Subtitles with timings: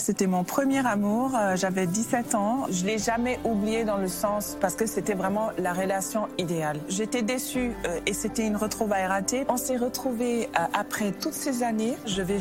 [0.00, 2.64] C'était mon premier amour, euh, j'avais 17 ans.
[2.70, 6.80] Je l'ai jamais oublié dans le sens parce que c'était vraiment la relation idéale.
[6.88, 9.44] J'étais déçue euh, et c'était une retrouvaille ratée.
[9.50, 11.96] On s'est retrouvés euh, après toutes ces années.
[12.06, 12.38] Je vais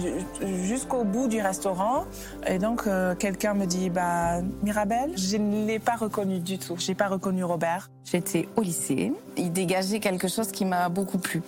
[0.64, 2.06] jusqu'au bout du restaurant
[2.48, 2.88] et donc
[3.20, 6.76] quelqu'un me dit bah Mirabelle, je ne l'ai pas reconnu du tout.
[6.78, 7.90] J'ai pas reconnu Robert.
[8.06, 11.42] J'étais au lycée, il dégageait quelque chose qui m'a beaucoup plu.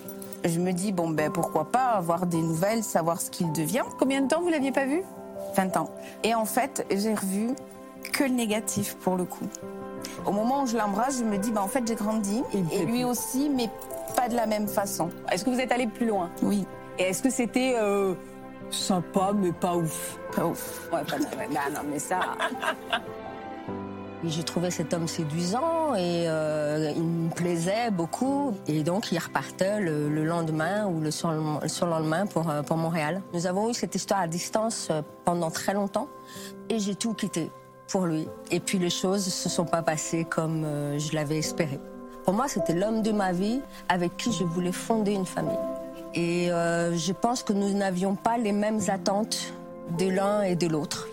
[0.44, 3.82] Je me dis bon ben pourquoi pas avoir des nouvelles, savoir ce qu'il devient.
[3.98, 5.02] Combien de temps vous l'aviez pas vu?
[5.54, 5.90] 20 ans.
[6.24, 7.50] Et en fait, j'ai revu
[8.12, 9.46] que le négatif pour le coup.
[10.26, 12.42] Au moment où je l'embrasse, je me dis, bah, en fait, j'ai grandi.
[12.72, 13.70] Et lui aussi, mais
[14.16, 15.10] pas de la même façon.
[15.30, 16.30] Est-ce que vous êtes allé plus loin?
[16.42, 16.66] Oui.
[16.98, 18.14] Et est-ce que c'était euh,
[18.70, 20.18] sympa, mais pas ouf?
[20.34, 20.88] Pas ouf.
[20.92, 22.20] Ouais, pas, bah, non, mais ça.
[24.24, 28.54] J'ai trouvé cet homme séduisant et euh, il me plaisait beaucoup.
[28.68, 33.20] Et donc, il repartait le, lendemain ou le surlendemain pour, euh, pour Montréal.
[33.32, 36.06] Nous avons eu cette histoire à distance euh, pendant très longtemps
[36.68, 37.50] et j'ai tout quitté
[37.88, 38.28] pour lui.
[38.52, 40.64] Et puis, les choses ne se sont pas passées comme
[40.98, 41.80] je l'avais espéré.
[42.24, 45.58] Pour moi, c'était l'homme de ma vie avec qui je voulais fonder une famille.
[46.14, 49.52] Et je pense que nous n'avions pas les mêmes attentes
[49.98, 51.08] de l'un et de l'autre.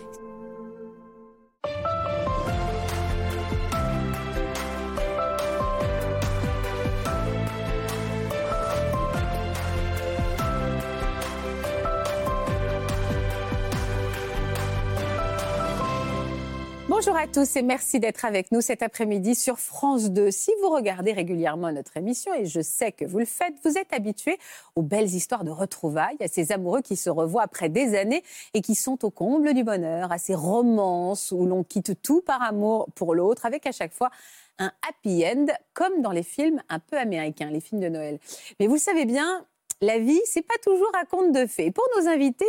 [17.02, 20.30] Bonjour à tous et merci d'être avec nous cet après-midi sur France 2.
[20.30, 23.94] Si vous regardez régulièrement notre émission, et je sais que vous le faites, vous êtes
[23.94, 24.38] habitués
[24.76, 28.60] aux belles histoires de retrouvailles, à ces amoureux qui se revoient après des années et
[28.60, 32.86] qui sont au comble du bonheur, à ces romances où l'on quitte tout par amour
[32.94, 34.10] pour l'autre, avec à chaque fois
[34.58, 38.18] un happy end, comme dans les films un peu américains, les films de Noël.
[38.60, 39.46] Mais vous savez bien,
[39.82, 41.70] la vie, c'est pas toujours un conte de fées.
[41.70, 42.44] Pour nos invités,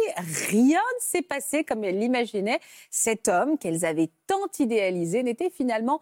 [0.49, 2.59] rien ne s'est passé comme elles l'imaginaient.
[2.89, 6.01] Cet homme qu'elles avaient tant idéalisé n'était finalement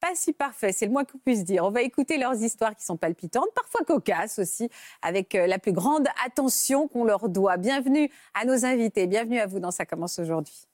[0.00, 1.64] pas si parfait, c'est le moins qu'on puisse dire.
[1.64, 4.68] On va écouter leurs histoires qui sont palpitantes, parfois cocasses aussi,
[5.00, 7.56] avec euh, la plus grande attention qu'on leur doit.
[7.56, 10.66] Bienvenue à nos invités, bienvenue à vous dans Ça commence aujourd'hui.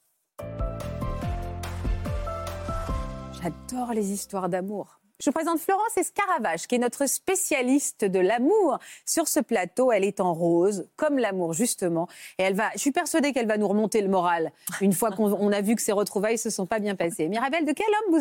[3.43, 4.98] J'adore les histoires d'amour.
[5.21, 8.79] Je vous présente Florence Escaravage, qui est notre spécialiste de l'amour.
[9.05, 12.07] Sur ce plateau, elle est en rose, comme l'amour, justement.
[12.39, 15.51] Et elle va, je suis persuadée qu'elle va nous remonter le moral, une fois qu'on
[15.51, 17.27] a vu que ces retrouvailles se sont pas bien passées.
[17.27, 18.17] Mirabelle, de quel homme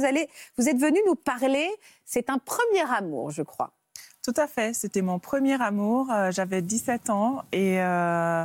[0.57, 1.69] vous êtes venue nous parler?
[2.03, 3.69] C'est un premier amour, je crois.
[4.23, 6.11] Tout à fait, c'était mon premier amour.
[6.11, 7.79] Euh, j'avais 17 ans et...
[7.79, 8.43] Euh,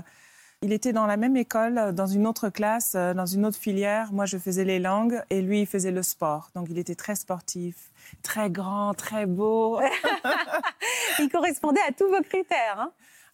[0.65, 4.13] il était dans la même école, dans une autre classe, euh, dans une autre filière.
[4.13, 6.51] Moi, je faisais les langues et lui, il faisait le sport.
[6.55, 7.91] Donc, il était très sportif,
[8.23, 9.81] très grand, très beau.
[11.19, 12.79] il correspondait à tous vos critères.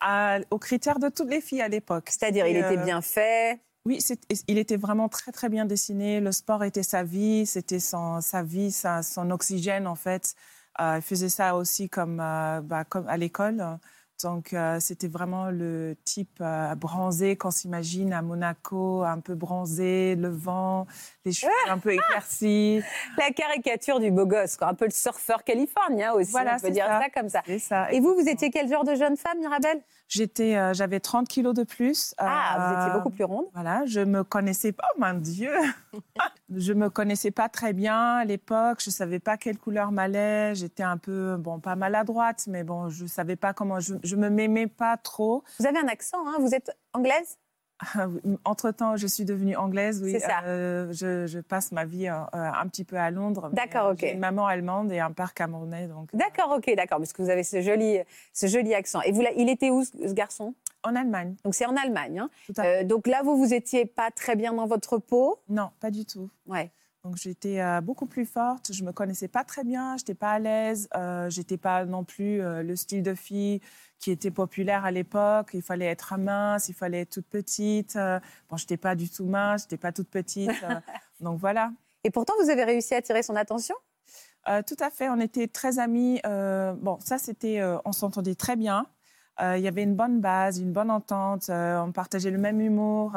[0.00, 2.04] Hein aux critères de toutes les filles à l'époque.
[2.10, 4.04] C'est-à-dire, il était euh, bien fait oui,
[4.48, 6.20] il était vraiment très très bien dessiné.
[6.20, 10.34] Le sport était sa vie, c'était sa vie, son oxygène en fait.
[10.78, 13.78] Euh, il faisait ça aussi comme, bah, comme à l'école.
[14.22, 20.16] Donc, euh, c'était vraiment le type euh, bronzé qu'on s'imagine à Monaco, un peu bronzé,
[20.16, 20.86] le vent,
[21.24, 22.82] les cheveux un peu éclaircis.
[23.16, 24.68] La caricature du beau gosse, quoi.
[24.68, 27.42] un peu le surfeur californien aussi, voilà, on peut dire ça, comme ça.
[27.60, 31.28] ça Et vous, vous étiez quel genre de jeune femme, Mirabelle J'étais, euh, j'avais 30
[31.28, 32.14] kilos de plus.
[32.16, 33.44] Ah, vous étiez beaucoup plus ronde.
[33.52, 35.52] Voilà, je me connaissais pas, oh mon Dieu,
[36.54, 38.78] je me connaissais pas très bien à l'époque.
[38.82, 40.54] Je savais pas quelle couleur m'allait.
[40.54, 43.80] J'étais un peu, bon, pas maladroite, mais bon, je savais pas comment.
[43.80, 45.44] Je, je me m'aimais pas trop.
[45.58, 47.36] Vous avez un accent, hein Vous êtes anglaise?
[48.44, 50.18] Entre-temps, je suis devenue anglaise, oui.
[50.18, 50.42] Ça.
[50.44, 53.50] Euh, je, passe ma vie euh, un petit peu à Londres.
[53.52, 54.02] D'accord, ok.
[54.02, 55.86] une maman allemande et un père camerounais.
[55.86, 56.08] Donc...
[56.12, 57.98] D'accord, ok, d'accord, parce que vous avez ce joli,
[58.32, 59.00] ce joli accent.
[59.02, 60.54] Et vous, il était où, ce garçon?
[60.84, 61.34] En Allemagne.
[61.44, 62.20] Donc c'est en Allemagne.
[62.20, 65.40] Hein euh, donc là, vous, vous étiez pas très bien dans votre peau?
[65.48, 66.30] Non, pas du tout.
[66.46, 66.70] Ouais.
[67.08, 70.90] Donc j'étais beaucoup plus forte, je me connaissais pas très bien, j'étais pas à l'aise,
[70.94, 73.62] euh, j'étais pas non plus le style de fille
[73.98, 75.50] qui était populaire à l'époque.
[75.54, 77.96] Il fallait être mince, il fallait être toute petite.
[77.96, 80.50] Euh, bon, je n'étais pas du tout mince, je n'étais pas toute petite.
[80.62, 80.74] Euh,
[81.20, 81.72] donc voilà.
[82.04, 83.74] Et pourtant, vous avez réussi à attirer son attention?
[84.48, 85.08] Euh, Tout à fait.
[85.08, 86.20] On était très amis.
[86.24, 87.60] bon, ça, c'était.
[87.84, 88.86] on s'entendait très bien.
[89.40, 91.48] Il y avait une bonne base, une bonne entente.
[91.50, 93.16] on partageait le même humour.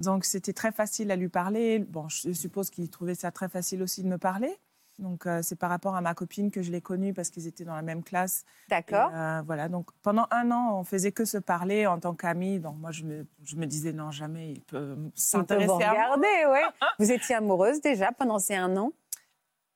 [0.00, 1.78] donc, c'était très facile à lui parler.
[1.78, 4.58] Bon, je suppose qu'il trouvait ça très facile aussi de me parler.
[4.98, 7.64] Donc, euh, c'est par rapport à ma copine que je l'ai connue parce qu'ils étaient
[7.64, 8.44] dans la même classe.
[8.68, 9.10] D'accord.
[9.14, 9.68] Euh, voilà.
[9.68, 12.58] Donc, pendant un an, on faisait que se parler en tant qu'amis.
[12.58, 15.76] Donc, moi, je me, je me, disais, non, jamais il peut s'intéresser à moi.
[15.76, 16.64] Regardez, ouais.
[16.98, 18.92] vous étiez amoureuse déjà pendant ces un an?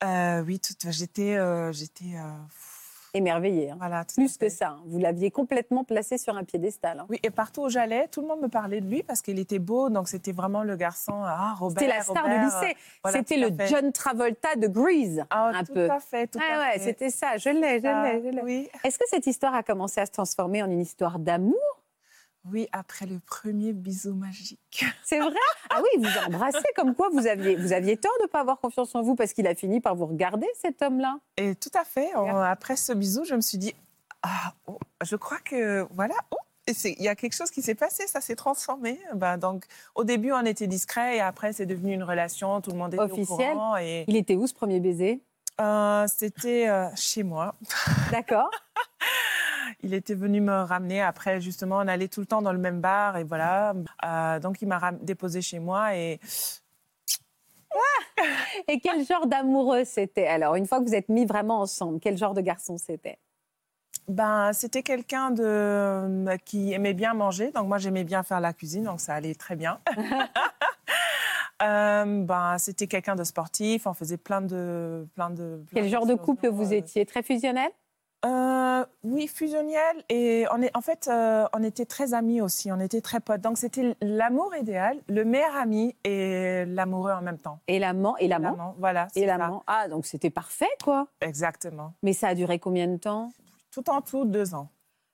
[0.03, 2.33] Euh, oui, j'étais, euh, j'étais, euh,
[3.15, 3.71] Émerveillée.
[3.71, 3.75] hein.
[3.79, 4.05] voilà.
[4.15, 4.69] Plus que ça.
[4.69, 4.81] hein.
[4.87, 7.01] Vous l'aviez complètement placé sur un piédestal.
[7.01, 7.07] hein.
[7.11, 9.59] Oui, et partout où j'allais, tout le monde me parlait de lui parce qu'il était
[9.59, 11.13] beau, donc c'était vraiment le garçon.
[11.15, 11.81] Ah, Robert.
[11.83, 12.77] C'était la star Robert, du euh, lycée.
[13.03, 13.51] voilà, c'était le.
[13.67, 15.91] John Travolta de Grease, Ah, un tout peu.
[15.91, 17.37] à fait, tout Ah à ouais, c'était ça.
[17.37, 18.43] Je l'ai, je l'ai, je l'ai.
[18.43, 18.69] Oui.
[18.85, 21.59] Est-ce que cette histoire a commencé à se transformer en une histoire d'amour
[22.51, 24.85] oui, après le premier bisou magique.
[25.05, 25.33] C'est vrai?
[25.71, 28.59] Ah oui, vous embrassez comme quoi vous aviez, vous aviez tort de ne pas avoir
[28.59, 31.19] confiance en vous parce qu'il a fini par vous regarder, cet homme-là.
[31.37, 33.75] Et tout à fait, après ce bisou, je me suis dit,
[34.23, 36.37] ah, oh, je crois que, voilà, oh,
[36.85, 39.01] il y a quelque chose qui s'est passé, ça s'est transformé.
[39.15, 42.77] Ben, donc, au début, on était discret et après, c'est devenu une relation, tout le
[42.77, 43.53] monde était Officielle.
[43.53, 43.77] au courant.
[43.77, 45.23] Et Il était où ce premier baiser?
[45.61, 47.55] Euh, c'était euh, chez moi.
[48.11, 48.51] D'accord
[49.83, 51.03] Il était venu me ramener.
[51.03, 53.75] Après, justement, on allait tout le temps dans le même bar et voilà.
[54.05, 56.21] Euh, donc, il m'a déposé chez moi et
[58.69, 62.17] Et quel genre d'amoureux c'était Alors, une fois que vous êtes mis vraiment ensemble, quel
[62.17, 63.19] genre de garçon c'était?
[64.09, 67.51] Ben, c'était quelqu'un de qui aimait bien manger.
[67.53, 69.81] Donc, moi, j'aimais bien faire la cuisine, donc ça allait très bien.
[71.63, 73.87] Euh, ben, c'était quelqu'un de sportif.
[73.87, 75.63] On faisait plein de, plein de.
[75.71, 77.07] plein Quel genre de couple vous euh, étiez?
[77.07, 77.71] Très fusionnel?
[78.25, 80.05] Euh, oui, fusionnel.
[80.09, 82.71] Et on est, en fait, euh, on était très amis aussi.
[82.71, 83.41] On était très potes.
[83.41, 87.59] Donc, c'était l'amour idéal, le meilleur ami et l'amoureux en même temps.
[87.67, 89.09] Et l'amant Et l'amant voilà.
[89.17, 91.95] Et l'amant Ah, donc c'était parfait, quoi Exactement.
[92.03, 93.33] Mais ça a duré combien de temps?
[93.73, 94.69] Tout en tout, deux ans.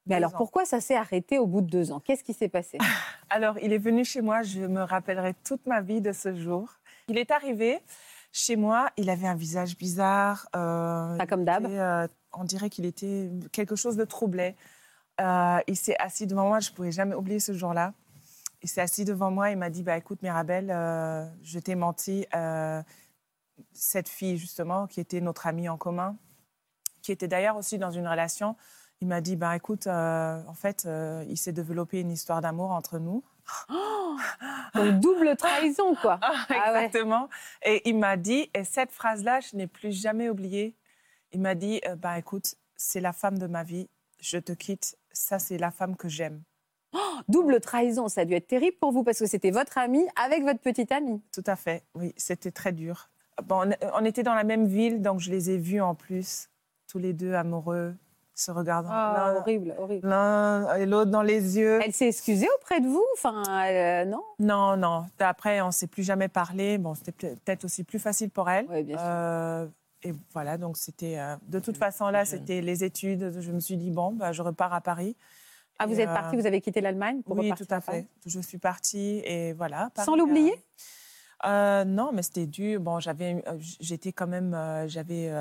[0.06, 0.38] Mais Deux alors, ans.
[0.38, 2.00] pourquoi ça s'est arrêté au bout de deux ans?
[2.00, 2.78] Qu'est-ce qui s'est passé?
[3.30, 4.42] Alors, il est venu chez moi.
[4.42, 6.72] Je me rappellerai toute ma vie de ce jour.
[7.08, 7.78] Il est arrivé
[8.32, 8.88] chez moi.
[8.96, 10.48] Il avait un visage bizarre.
[10.56, 14.56] euh, Pas comme d'hab euh, on dirait qu'il était quelque chose de troublé.
[15.20, 16.60] Euh, il s'est assis devant moi.
[16.60, 17.92] Je ne pourrai jamais oublier ce jour-là.
[18.62, 19.50] Il s'est assis devant moi.
[19.50, 22.26] Il m'a dit bah, Écoute, Mirabelle, euh, je t'ai menti.
[22.34, 22.82] Euh,
[23.72, 26.16] cette fille, justement, qui était notre amie en commun,
[27.02, 28.54] qui était d'ailleurs aussi dans une relation,
[29.00, 30.88] il m'a dit bah, Écoute, en fait,
[31.28, 33.24] il s'est développé une histoire d'amour entre nous.
[34.74, 36.20] Donc, double trahison, quoi.
[36.50, 36.84] Ah ouais.
[36.84, 37.28] Exactement.
[37.64, 40.76] Et il m'a dit, et cette phrase-là, je n'ai plus jamais oublié.
[41.32, 43.88] Il m'a dit, euh, bah écoute, c'est la femme de ma vie,
[44.20, 46.42] je te quitte, ça c'est la femme que j'aime.
[47.28, 50.42] Double trahison, ça a dû être terrible pour vous parce que c'était votre ami avec
[50.42, 51.20] votre petite amie.
[51.32, 53.10] Tout à fait, oui, c'était très dur.
[53.44, 56.48] Bon, on, était dans la même ville, donc je les ai vus en plus,
[56.90, 57.94] tous les deux amoureux,
[58.34, 60.08] se regardant Ah, l'un- horrible, horrible.
[60.08, 61.80] l'un et l'autre dans les yeux.
[61.84, 64.22] Elle s'est excusée auprès de vous Enfin, euh, non?
[64.38, 65.04] Non, non.
[65.18, 66.78] Après, on ne s'est plus jamais parlé.
[66.78, 68.66] Bon, c'était peut- peut-être aussi plus facile pour elle.
[68.70, 69.06] Oui, bien sûr.
[69.06, 69.66] Euh,
[70.02, 71.18] et voilà, donc c'était.
[71.18, 73.40] euh, de toute façon, là, c'était les études.
[73.40, 75.16] Je me suis dit, bon, bah, je repars à Paris.
[75.78, 77.80] Ah, vous Et, êtes euh, partie, vous avez quitté l'Allemagne pour Oui, repartir tout à
[77.80, 78.06] fait.
[78.26, 79.90] Je suis partie et voilà.
[79.96, 80.54] Sans l'oublier?
[81.44, 82.80] euh, Non, mais c'était dur.
[82.80, 83.44] Bon, j'avais,
[83.80, 84.56] j'étais quand même,
[84.86, 85.32] j'avais.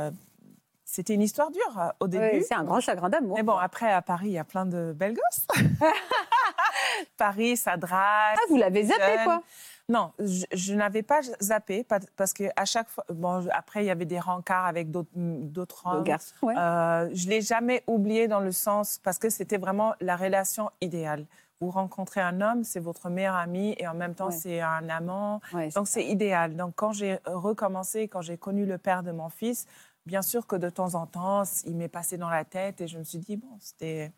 [0.85, 2.23] c'était une histoire dure au début.
[2.23, 3.35] Ouais, C'est un grand chagrin d'amour.
[3.35, 5.47] Mais bon, après, à Paris, il y a plein de belles gosses.
[7.17, 8.37] Paris, ça drague.
[8.37, 9.23] Ah, vous l'avez zappé, jeune.
[9.23, 9.43] quoi?
[9.89, 13.87] Non, je, je n'avais pas zappé pa- parce que à chaque fois, bon, après il
[13.87, 16.03] y avait des rencarts avec d'autres d'autres Le hommes.
[16.03, 16.55] garçon, ouais.
[16.57, 21.25] Euh, je l'ai jamais oublié dans le sens parce que c'était vraiment la relation idéale.
[21.61, 24.31] Vous rencontrez un homme, c'est votre meilleur ami et en même temps Ouais.
[24.33, 25.39] c'est un amant.
[25.53, 26.55] Ouais, Donc c'est idéal.
[26.57, 29.65] Donc quand j'ai recommencé, quand j'ai connu le père de mon fils,
[30.05, 32.97] bien sûr que de temps en temps, il m'est passé dans la tête et je
[32.99, 34.11] me suis dit bon, c'était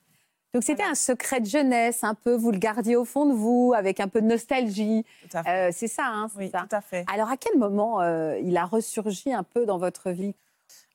[0.53, 3.73] Donc c'était un secret de jeunesse, un peu, vous le gardiez au fond de vous,
[3.75, 5.05] avec un peu de nostalgie.
[5.29, 5.49] tout à fait.
[5.49, 6.65] Euh, c'est ça, hein, c'est oui, ça.
[6.67, 7.05] tout à fait.
[7.13, 10.33] Alors à quel moment euh, il a ressurgi un peu dans votre vie?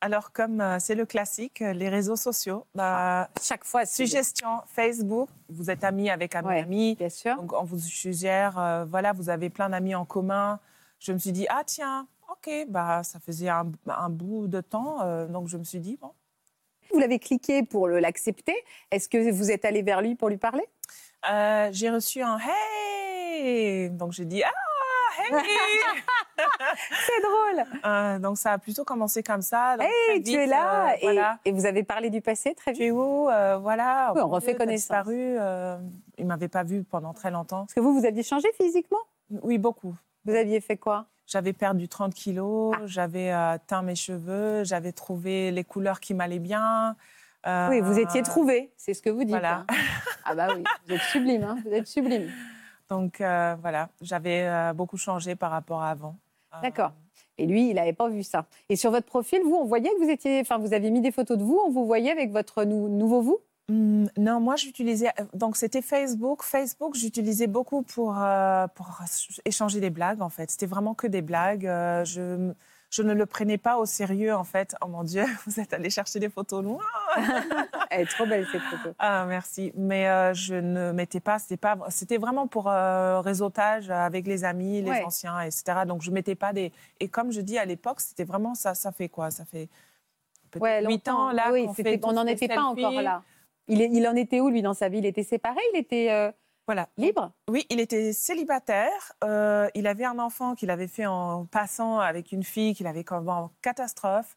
[0.01, 5.71] Alors comme euh, c'est le classique, les réseaux sociaux, bah, Chaque fois, Suggestion Facebook, vous
[5.71, 6.61] êtes amis avec un Ouais.
[6.61, 7.37] ami, Bien sûr.
[7.37, 10.59] donc on vous suggère, voilà, vous avez plein d'amis en commun.
[10.99, 15.27] Je me suis dit, ah tiens, ok, bah, ça faisait un, un bout de temps,
[15.29, 16.11] donc je me suis dit, bon.
[16.93, 18.55] Vous l'avez cliqué pour l'accepter.
[18.91, 20.65] Est-ce que vous êtes allé vers lui pour lui parler?
[21.31, 24.51] Euh, j'ai reçu un hey, donc j'ai dit, ah,
[25.23, 25.33] hey
[27.07, 27.65] C'est drôle.
[27.85, 29.77] Euh, Donc ça a plutôt commencé comme ça.
[29.77, 31.39] donc Hey, tu es là euh, et, voilà.
[31.45, 32.89] et vous avez parlé du passé très Tu vite.
[32.89, 33.25] es où
[33.61, 34.13] Voilà.
[34.15, 35.07] Oui, on refait Dieu, connaissance.
[35.07, 35.37] disparu.
[36.19, 37.61] il m'avait pas vu pendant très longtemps.
[37.63, 38.99] Parce que vous, vous aviez changé physiquement?
[39.43, 39.95] Oui, beaucoup.
[40.25, 41.07] Vous aviez fait quoi?
[41.27, 42.83] J'avais perdu 30 kilos, Ah.
[42.87, 46.97] j'avais euh, teint mes cheveux, j'avais trouvé les couleurs qui m'allaient bien.
[47.47, 49.31] Euh, Oui, vous étiez trouvé, c'est ce que vous dites.
[49.31, 49.65] voilà.
[49.69, 49.75] hein.
[50.25, 52.31] Ah bah oui, vous êtes sublime, hein, vous êtes sublime.
[52.91, 56.17] Donc euh, voilà, j'avais beaucoup changé par rapport à avant.
[56.63, 56.93] D'accord.
[57.37, 58.47] Et lui, il n'avait pas vu ça.
[58.69, 61.11] Et sur votre profil, vous, on voyait que vous étiez, enfin, vous avez mis des
[61.11, 63.39] photos de vous, on vous voyait avec votre nou- nouveau vous?
[63.71, 66.43] Hum, non, moi j'utilisais euh, donc c'était Facebook.
[66.43, 69.01] Facebook, j'utilisais beaucoup pour euh, pour
[69.47, 70.51] échanger des blagues en fait.
[70.51, 71.67] C'était vraiment que des blagues.
[71.67, 72.53] Euh, je
[72.91, 74.77] je ne le prenais pas au sérieux, en fait.
[74.81, 76.79] Oh mon Dieu, vous êtes allé chercher des photos loin.
[77.91, 78.95] Elle est trop belle, cette photo.
[79.01, 79.73] Ah, merci.
[79.75, 84.45] Mais euh, je ne mettais pas, c'était pas, c'était vraiment pour euh, réseautage avec les
[84.45, 85.03] amis, les Ouais.
[85.05, 85.65] anciens, etc.
[85.89, 86.71] Donc, je mettais pas des.
[87.01, 88.75] Et comme je dis à l'époque, c'était vraiment ça.
[88.75, 89.33] Ça fait quoi?
[89.33, 89.69] Ça fait
[90.61, 91.19] Ouais, 8 longtemps.
[91.29, 91.51] ans, là.
[91.51, 93.25] Oui, fait on tous n'en était pas encore là.
[93.69, 94.99] Il, est- il en était où, lui, dans sa vie?
[94.99, 95.61] Il était séparé?
[95.73, 96.31] Il était euh,
[96.67, 96.89] Voilà.
[96.97, 97.33] libre?
[97.49, 99.13] Oui, il était célibataire.
[99.23, 103.05] Euh, il avait un enfant qu'il avait fait en passant avec une fille qu'il avait
[103.05, 104.37] comme en catastrophe.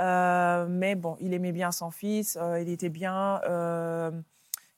[0.00, 2.38] Euh, mais bon, il aimait bien son fils.
[2.60, 3.40] il était bien.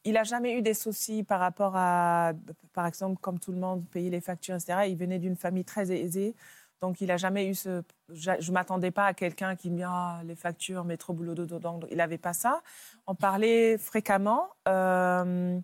[0.05, 2.33] il n'a jamais eu des soucis par rapport à,
[2.73, 4.87] par exemple, comme tout le monde, payer les factures, etc.
[4.87, 6.35] Il venait d'une famille très aisée.
[6.81, 7.83] Donc, il n'a jamais eu ce.
[8.11, 11.59] Je ne m'attendais pas à quelqu'un qui me dit Ah, les factures, métro, boulot, dodo.
[11.59, 12.63] Donc, il n'avait pas ça.
[13.07, 14.49] On parlait fréquemment.
[14.69, 15.61] euh,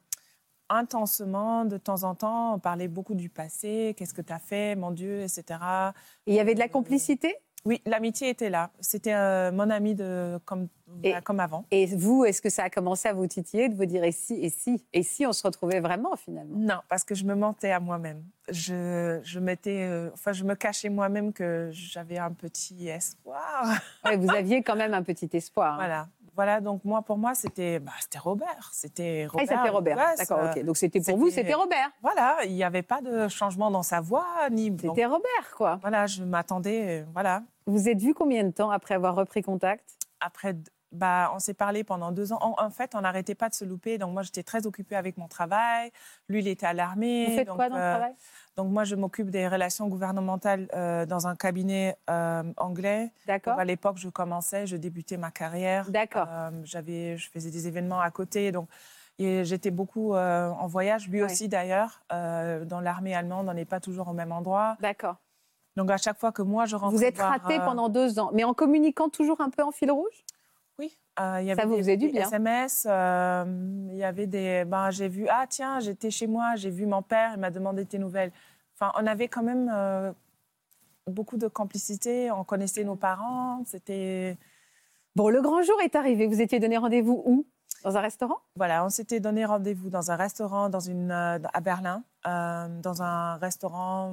[0.70, 2.54] intensement, de temps en temps.
[2.54, 5.92] On parlait beaucoup du passé, qu'est-ce que tu as fait, mon Dieu, etc.
[6.26, 7.36] Et il y avait de la complicité?
[7.66, 8.70] Oui, l'amitié était là.
[8.80, 10.68] C'était euh, mon ami de, comme,
[11.02, 11.64] Et- voilà, comme avant.
[11.70, 14.34] Et vous, est-ce que ça a commencé à vous titiller de vous dire et si,
[14.34, 16.56] et si, et si on se retrouvait vraiment finalement?
[16.58, 18.22] Non, parce que je me mentais à moi-même.
[18.50, 23.66] Je, je, euh, enfin, je me cachais moi-même que j'avais un petit espoir.
[24.04, 25.72] Ouais, Vous aviez quand même un petit espoir.
[25.74, 25.76] hein.
[25.76, 26.08] Voilà.
[26.36, 28.70] Voilà, donc moi, pour moi, c'était bah, c'était Robert.
[28.72, 29.44] C'était Ah, Robert.
[29.44, 29.98] il s'appelait Robert.
[30.18, 30.64] D'accord, ok.
[30.64, 31.90] Donc c'était pour vous, c'était- Robert.
[32.02, 34.64] Voilà, il n'y avait pas de changement dans sa voix, ni.
[34.80, 35.78] C'était Robert, quoi.
[35.80, 37.44] voilà, je m'attendais, euh, voilà.
[37.66, 39.96] Vous êtes vu combien de temps après avoir repris contact?
[40.20, 40.54] Après,
[40.92, 42.38] bah, on s'est parlé pendant deux ans.
[42.40, 43.98] En, en fait, on n'arrêtait pas de se louper.
[43.98, 45.90] Donc, moi, j'étais très occupée avec mon travail.
[46.28, 47.26] Lui, il était à l'armée.
[47.26, 48.14] Vous faites donc, quoi dans le euh, travail?
[48.56, 53.10] Donc, moi, je m'occupe des relations gouvernementales euh, dans un cabinet euh, anglais.
[53.26, 53.58] D'accord.
[53.58, 55.90] À l'époque, je commençais, je débutais ma carrière.
[55.90, 56.28] D'accord.
[56.64, 58.52] J'avais, je faisais des événements à côté.
[58.52, 58.68] Donc,
[59.18, 61.08] et j'étais beaucoup en voyage.
[61.08, 61.32] Lui Ouais.
[61.32, 62.02] aussi, d'ailleurs.
[62.10, 64.76] Dans l'armée allemande, on n'est pas toujours au même endroit.
[64.80, 65.16] D'accord.
[65.76, 68.30] Donc, à chaque fois que moi, je rentrais Vous êtes raté euh, pendant deux ans,
[68.32, 70.24] mais en communiquant toujours un peu en fil rouge?
[70.78, 72.26] Oui, euh, il y avait Ça vous des, faisait du bien.
[72.26, 72.86] SMS.
[72.88, 73.44] euh,
[73.90, 74.64] il y avait des.
[74.64, 75.26] Ben, j'ai vu.
[75.30, 78.32] Ah tiens, j'étais chez moi, j'ai vu mon père, il m'a demandé tes nouvelles.
[78.76, 80.12] Enfin, on avait quand même euh,
[81.06, 82.30] beaucoup de complicité.
[82.32, 83.62] On connaissait nos parents.
[83.66, 84.36] C'était
[85.14, 86.26] Bon, le grand jour est arrivé.
[86.26, 87.46] Vous étiez donné rendez-vous où?
[87.84, 88.38] Dans un restaurant?
[88.56, 93.36] Voilà, on s'était donné rendez-vous dans un restaurant, dans une à Berlin, euh, dans un
[93.36, 94.12] restaurant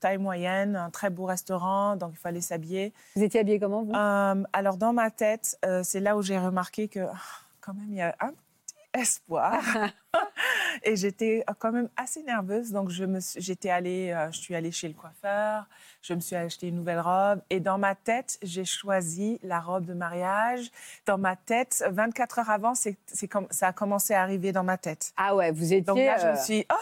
[0.00, 1.96] taille moyenne, un très beau restaurant.
[1.96, 2.92] Donc il fallait s'habiller.
[3.16, 3.92] Vous étiez habillé comment, vous?
[3.92, 7.16] Euh, alors, dans ma tête, euh, c'est là où j'ai remarqué que, ah,
[7.60, 9.60] quand même, il y a un petit espoir.
[10.84, 12.70] Et j'étais quand même assez nerveuse.
[12.70, 15.66] Donc, je me suis- j'étais allée, je suis allée chez le coiffeur,
[16.02, 17.40] je me suis acheté une nouvelle robe.
[17.50, 20.70] Et dans ma tête, j'ai choisi la robe de mariage.
[21.06, 24.64] Dans ma tête, 24 heures avant, c'est, c'est comme, ça a commencé à arriver dans
[24.64, 25.12] ma tête.
[25.16, 25.80] Ah ouais, vous étiez.
[25.82, 26.74] Donc là, je me suis oh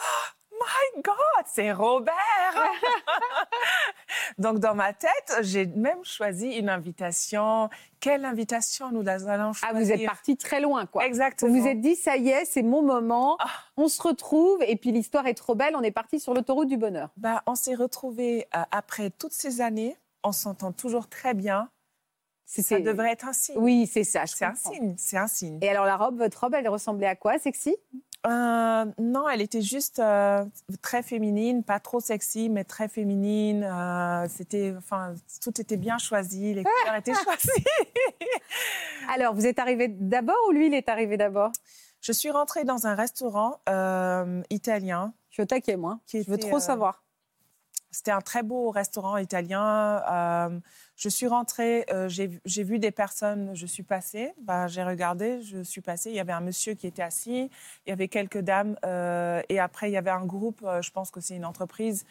[0.60, 2.14] my God, c'est Robert
[4.38, 7.68] Donc dans ma tête, j'ai même choisi une invitation.
[8.00, 11.04] Quelle invitation nous allons Ah, choisir vous êtes parti très loin, quoi.
[11.04, 11.52] Exactement.
[11.52, 13.46] Vous vous êtes dit, ça y est, c'est mon moment, Ah.
[13.76, 16.76] on se retrouve, et puis l'histoire est trop belle, on est parti sur l'autoroute du
[16.76, 17.10] bonheur.
[17.16, 19.96] Bah, on s'est retrouvés euh, après toutes ces années.
[20.24, 21.70] On s'entend toujours très bien.
[22.44, 23.54] Ça devrait être un signe.
[23.58, 24.94] Oui, c'est ça, C'est un signe.
[24.98, 25.58] C'est un signe.
[25.62, 27.76] Et alors, la robe, votre robe, elle ressemblait à quoi Sexy?
[28.26, 30.44] Euh, non, elle était juste euh,
[30.82, 33.64] très féminine, pas trop sexy, mais très féminine.
[33.64, 37.64] Euh, c'était, enfin, tout était bien choisi, les couleurs étaient choisies.
[39.08, 41.50] Alors, vous êtes arrivé d'abord ou lui, il est arrivé d'abord?
[42.00, 45.12] Je suis rentrée dans un restaurant euh, italien.
[45.28, 45.98] Je suis au taquet, moi.
[46.06, 47.02] Qui je veux trop euh, savoir.
[47.90, 50.02] C'était un très beau restaurant italien.
[50.10, 50.60] Euh,
[50.96, 55.62] je suis rentrée, euh, j'ai vu des personnes, je suis passée, bah, j'ai regardé, je
[55.62, 56.10] suis passée.
[56.10, 57.50] Il y avait un monsieur qui était assis,
[57.86, 61.10] il y avait quelques dames, euh, et après il y avait un groupe, je pense
[61.10, 62.04] que c'est une entreprise,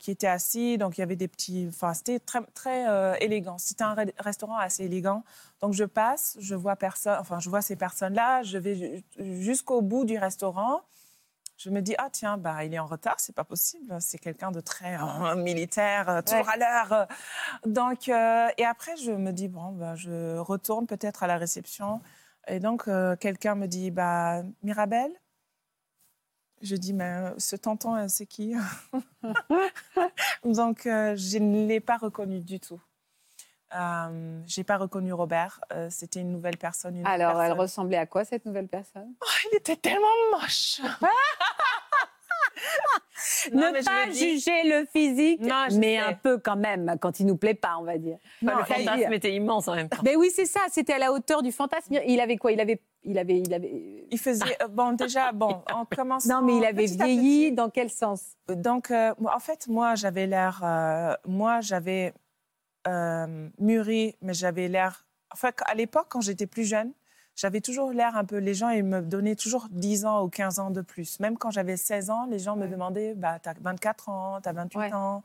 [0.00, 0.78] qui était assis.
[0.78, 2.84] Donc il y avait des petits, enfin c'était très très
[3.22, 3.56] élégant.
[3.58, 5.22] C'était un re- restaurant assez élégant.
[5.60, 6.76] Donc je passe, je vois
[7.06, 9.04] enfin je vois ces personnes-là, je vais ju-
[9.40, 10.82] jusqu'au bout du restaurant.
[11.56, 13.96] Je me dis, ah tiens, bah, il est en retard, c'est pas possible.
[14.00, 17.06] C'est quelqu'un de très euh, militaire, euh, toujours à l'heure.
[17.64, 22.00] Donc, euh, et après, je me dis, bon, bah, je retourne peut-être à la réception.
[22.48, 22.84] Et donc,
[23.20, 25.12] quelqu'un me dit, bah, Mirabelle?
[26.60, 28.54] Je dis, mais ce tonton, c'est qui?
[30.44, 32.80] Donc, je ne l'ai pas reconnu du tout.
[33.76, 35.60] Euh, j'ai pas reconnu Robert.
[35.72, 36.96] Euh, C'était une nouvelle personne.
[36.96, 39.12] Une Alors, elle ressemblait à quoi, cette nouvelle personne?
[39.52, 40.80] Il était tellement moche.
[43.52, 44.38] Non, Ne pas dis.
[44.38, 45.98] juger le physique, Non, mais sais.
[45.98, 48.18] un peu quand même, quand il nous plaît pas, on va dire.
[48.42, 50.02] le Enfin, le fantasme était immense en même temps.
[50.02, 51.94] Mais oui, c'est ça, c'était à la hauteur du fantasme.
[52.06, 52.52] Il avait quoi?
[52.52, 54.06] Il avait, il avait, il avait.
[54.10, 54.44] Il faisait.
[54.62, 56.40] euh, Bon, déjà, bon, en commençant.
[56.40, 57.52] Non, mais il avait vieilli.
[57.52, 58.22] Dans quel sens?
[58.48, 60.60] Donc, euh, en fait, moi, j'avais l'air.
[60.64, 62.12] euh, moi, j'avais.
[62.86, 65.06] Euh, mûri, mais j'avais l'air.
[65.32, 66.92] Enfin, à l'époque, quand j'étais plus jeune,
[67.36, 68.38] j'avais toujours l'air un peu.
[68.38, 71.18] Les gens, ils me donnaient toujours 10 ans ou 15 ans de plus.
[71.20, 74.94] Même quand j'avais 16 ans, les gens me demandaient bah, T'as 24 ans, t'as 28
[74.94, 75.22] ans.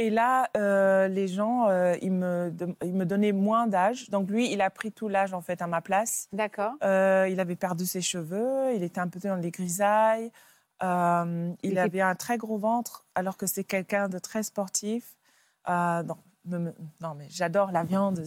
[0.00, 4.08] Et là, euh, les gens, euh, ils, me, ils me donnaient moins d'âge.
[4.10, 6.28] Donc lui, il a pris tout l'âge en fait à ma place.
[6.32, 6.74] D'accord.
[6.84, 10.30] Euh, il avait perdu ses cheveux, il était un peu dans les grisailles.
[10.80, 15.16] il avait un très gros ventre, alors que c'est quelqu'un de très sportif.
[16.48, 18.22] Non, non, mais j'adore la viande.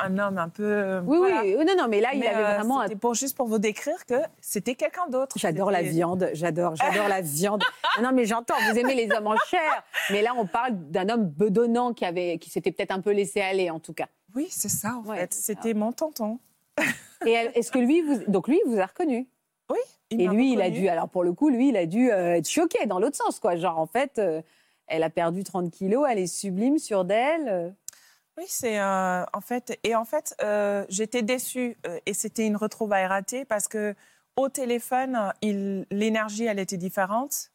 [0.00, 0.64] Un homme un peu.
[0.64, 1.18] Euh, oui,
[1.58, 2.82] oui, non, non, mais là, il avait euh, vraiment.
[2.82, 5.36] C'était pour, juste pour vous décrire que c'était quelqu'un d'autre.
[5.38, 7.62] J'adore la viande, j'adore, j'adore la viande.
[8.00, 9.84] Non, mais j'entends, vous aimez les hommes en chair.
[10.10, 13.42] Mais là, on parle d'un homme bedonnant qui, avait, qui s'était peut-être un peu laissé
[13.42, 14.06] aller, en tout cas.
[14.34, 15.34] Oui, c'est ça, en fait.
[15.34, 16.38] C'était mon tonton.
[17.26, 18.24] Et est-ce que lui, vous...
[18.28, 19.28] donc lui, vous a reconnu?
[19.68, 19.78] Oui.
[20.10, 22.36] Il Et lui, il a dû, alors pour le coup, lui, il a dû euh,
[22.36, 23.56] être choqué dans l'autre sens, quoi.
[23.56, 24.18] Genre, en fait
[24.86, 27.74] elle a perdu 30 kilos, elle est sublime sur d'elle.
[28.38, 32.56] Oui, c'est euh, en fait et en fait euh, j'étais déçue euh, et c'était une
[32.56, 33.94] retrouvaille ratée parce que
[34.36, 37.50] au téléphone l'énergie elle était différente.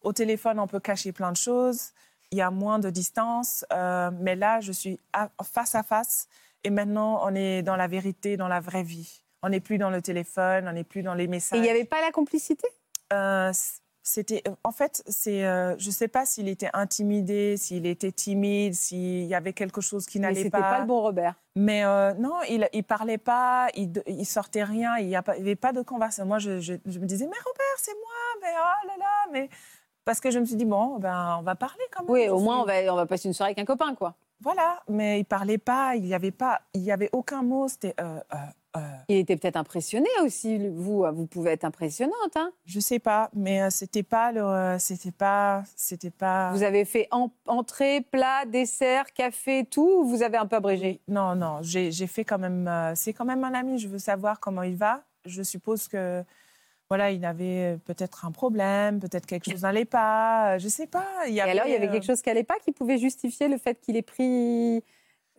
[0.00, 1.92] Au téléphone on peut cacher plein de choses,
[2.30, 4.98] il y a moins de distance, mais là je suis
[5.44, 6.28] face à face
[6.64, 9.22] et maintenant on est dans la vérité, dans la vraie vie.
[9.42, 11.58] On n'est plus dans le téléphone, on n'est plus dans les messages.
[11.58, 12.66] il n'y avait pas la complicité?
[14.02, 18.74] C'était euh, en fait c'est euh, je sais pas s'il était intimidé s'il était timide
[18.74, 21.34] s'il y avait quelque chose qui n'allait pas c'était pas le bon Robert.
[21.54, 25.72] Mais euh, non il il parlait pas il, il sortait rien il y avait pas
[25.72, 26.26] de conversation.
[26.26, 29.48] Moi je, je, me disais mais Robert c'est moi mais oh là là mais
[30.04, 32.40] parce que je me suis dit bon ben on va parler quand même oui au
[32.40, 34.16] moins on va on va passer une soirée avec un copain quoi.
[34.40, 37.94] Voilà mais il parlait pas il y avait pas il y avait aucun mot c'était
[38.00, 38.18] euh,
[39.08, 40.68] il était peut-être impressionné aussi.
[40.68, 42.36] Vous, vous pouvez être impressionnante.
[42.36, 46.52] Hein je sais pas, mais euh, c'était pas le, euh, c'était pas, c'était pas.
[46.52, 47.08] Vous avez fait
[47.46, 50.04] entrée, plat, dessert, café, tout.
[50.04, 51.00] vous avez un peu abrégé?
[51.08, 52.70] Non, non, j'ai fait quand même.
[52.94, 53.78] c'est quand même un ami.
[53.78, 55.02] Je veux savoir comment il va.
[55.24, 56.24] Je suppose que
[56.88, 61.06] voilà, il avait peut-être un problème, peut-être quelque chose n'allait pas, je sais pas.
[61.26, 62.98] Il y avait, Et alors, il y avait quelque chose qui n'allait pas, qui pouvait
[62.98, 64.84] justifier le fait qu'il ait pris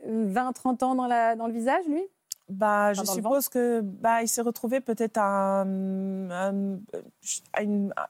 [0.08, 2.02] 20, 30 ans dans, la, dans le visage, lui?
[2.50, 6.30] Bah, je suppose que bah, il s'est retrouvé peut-être à, une,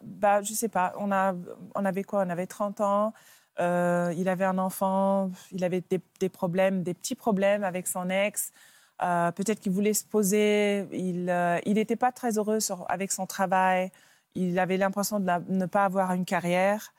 [0.01, 0.93] bah, je sais pas.
[0.97, 1.35] On a,
[1.75, 3.13] on avait quoi On avait 30 ans.
[3.59, 5.31] Euh, il avait un enfant.
[5.51, 5.83] Il avait
[6.19, 8.51] des, problèmes, des petits problèmes avec son ex.
[9.03, 10.87] Euh, peut-être qu'il voulait se poser.
[10.91, 13.91] Il, euh, il n'était pas très heureux avec son travail.
[14.35, 16.93] Il avait l'impression de, ne pas avoir une carrière.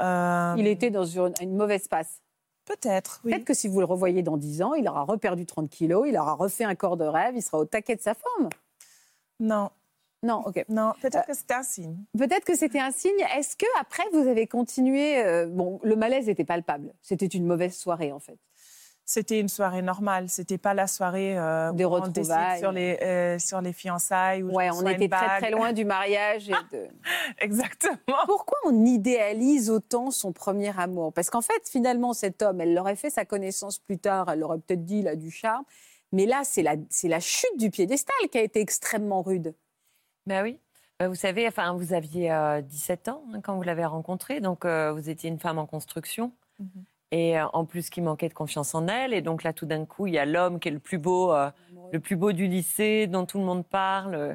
[0.00, 2.20] il était dans une, une mauvaise passe.
[2.68, 3.32] Peut-être, oui.
[3.32, 6.16] Peut-être que si vous le revoyez dans 10 ans, il aura reperdu 30 kilos, il
[6.18, 8.50] aura refait un corps de rêve, il sera au taquet de sa forme.
[9.40, 9.70] Non.
[10.22, 10.64] Non, ok.
[10.68, 11.96] Non, peut-être que c'était un signe.
[12.18, 13.20] Peut-être que c'était un signe.
[13.36, 16.92] Est-ce que après vous avez continué euh, Bon, le malaise était palpable.
[17.00, 18.38] C'était une mauvaise soirée en fait
[19.08, 20.28] c'était une soirée normale.
[20.28, 24.42] C'était pas la soirée euh, des retrouvailles sur les euh, sur les fiançailles.
[24.42, 26.50] Où ouais, on était très très loin du mariage.
[26.50, 26.88] Et de...
[27.38, 28.18] Exactement.
[28.26, 31.14] Pourquoi on idéalise autant son premier amour?
[31.14, 34.28] Parce qu'en fait, finalement, cet homme, elle l'aurait fait sa connaissance plus tard.
[34.30, 35.64] Elle aurait peut-être dit il a du charme.
[36.12, 39.54] Mais là, c'est la c'est la chute du piédestal qui a été extrêmement rude.
[40.26, 40.60] Ben oui.
[41.00, 42.30] Bah, vous savez, enfin, vous aviez
[42.62, 45.64] 17 euh, ans hein, quand vous l'avez rencontré, donc euh, vous étiez une femme en
[45.64, 46.30] construction.
[46.58, 49.14] Mhm et euh, en plus qui manquait de confiance en elle.
[49.14, 51.32] Et donc là, tout d'un coup, il y a l'homme qui est le plus beau,
[51.32, 51.50] euh,
[51.92, 54.34] le plus beau du lycée, dont tout le monde parle, euh,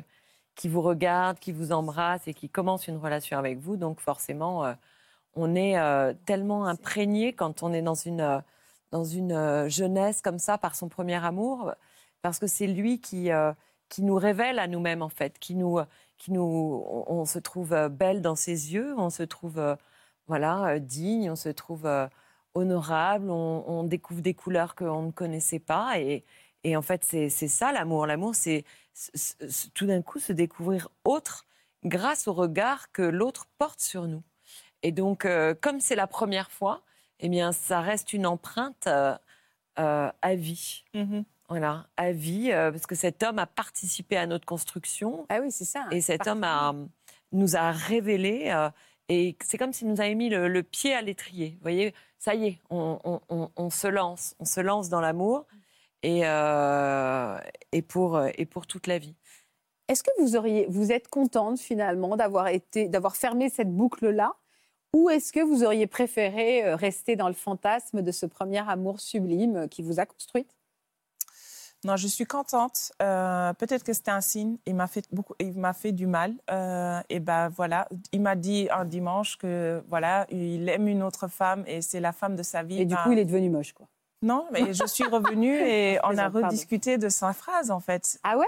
[0.55, 3.77] qui vous regarde, qui vous embrasse et qui commence une relation avec vous.
[3.77, 4.75] Donc forcément,
[5.35, 5.75] on est
[6.25, 8.43] tellement imprégné quand on est dans une
[8.91, 11.73] dans une jeunesse comme ça par son premier amour,
[12.21, 13.31] parce que c'est lui qui
[13.89, 15.79] qui nous révèle à nous-mêmes en fait, qui nous
[16.19, 19.59] qui nous on, se trouve belle dans ses yeux, on se trouve
[20.27, 21.87] voilà digne, on se trouve
[22.55, 25.99] honorable, on, découvre des couleurs qu'on ne connaissait pas.
[25.99, 26.23] Et,
[26.75, 28.05] en fait, c'est ça l'amour.
[28.07, 28.63] L'amour, c'est
[29.73, 31.45] tout d'un coup se découvrir autre
[31.83, 34.23] grâce au regard que l'autre porte sur nous.
[34.83, 36.81] Et donc, euh, comme c'est la première fois,
[37.19, 39.15] eh bien, ça reste une empreinte euh,
[39.79, 40.83] euh, à vie.
[40.93, 41.23] Mm-hmm.
[41.49, 45.25] Voilà, à vie, parce que cet homme a participé à notre construction.
[45.29, 45.85] Ah oui, c'est ça.
[45.91, 46.73] Et cet homme a,
[47.31, 48.49] nous a révélé
[49.09, 51.51] et c'est comme s'il nous avait mis le, pied à l'étrier.
[51.51, 55.45] Vous voyez, ça y est, on, se lance, on se lance dans l'amour
[56.03, 57.37] et, euh,
[57.71, 59.15] et, pour, et pour toute la vie.
[59.89, 64.33] Est-ce que vous, auriez, vous êtes contente finalement d'avoir, été, d'avoir fermé cette boucle-là?
[64.93, 69.01] Ou est-ce que vous auriez préféré euh, rester dans le fantasme de ce premier amour
[69.01, 70.55] sublime qui vous a construite?
[71.85, 72.93] Non, je suis contente.
[73.01, 74.57] Euh, peut-être que c'était un signe.
[74.65, 76.33] Il m'a fait beaucoup, il m'a fait du mal.
[76.49, 81.27] Euh, et ben voilà, il m'a dit un dimanche que voilà, il aime une autre
[81.27, 82.81] femme et c'est la femme de sa vie.
[82.81, 83.87] Et du ben coup, il est devenu moche, quoi.
[84.21, 88.17] Non, mais je suis revenue et on a rediscuté de sa phrase, en fait.
[88.23, 88.47] Ah ouais?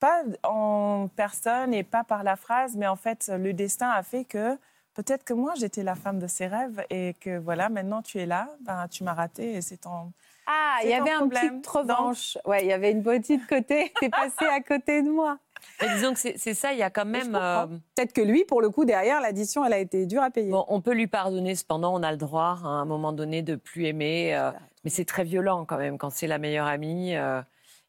[0.00, 4.24] Pas en personne et pas par la phrase, mais en fait, le destin a fait
[4.24, 4.58] que
[4.94, 8.26] peut-être que moi, j'étais la femme de ses rêves et que voilà, maintenant tu es
[8.26, 10.12] là, ben, tu m'as raté et c'est ton.
[10.46, 12.38] Ah, il y avait un petit revanche.
[12.44, 13.92] Ouais, il y avait une petite côté.
[14.00, 15.38] T'es passé à côté de moi.
[15.80, 17.34] disons que c'est ça, il y a quand même.
[17.34, 20.50] Euh, Peut-être que lui, pour le coup, derrière, l'addition, elle a été dure à payer.
[20.50, 23.56] Bon, on peut lui pardonner, cependant, on a le droit, à un moment donné, de
[23.56, 24.34] plus aimer.
[24.34, 24.50] Euh,
[24.84, 27.16] mais c'est très violent quand même quand c'est la meilleure amie.
[27.16, 27.40] Euh,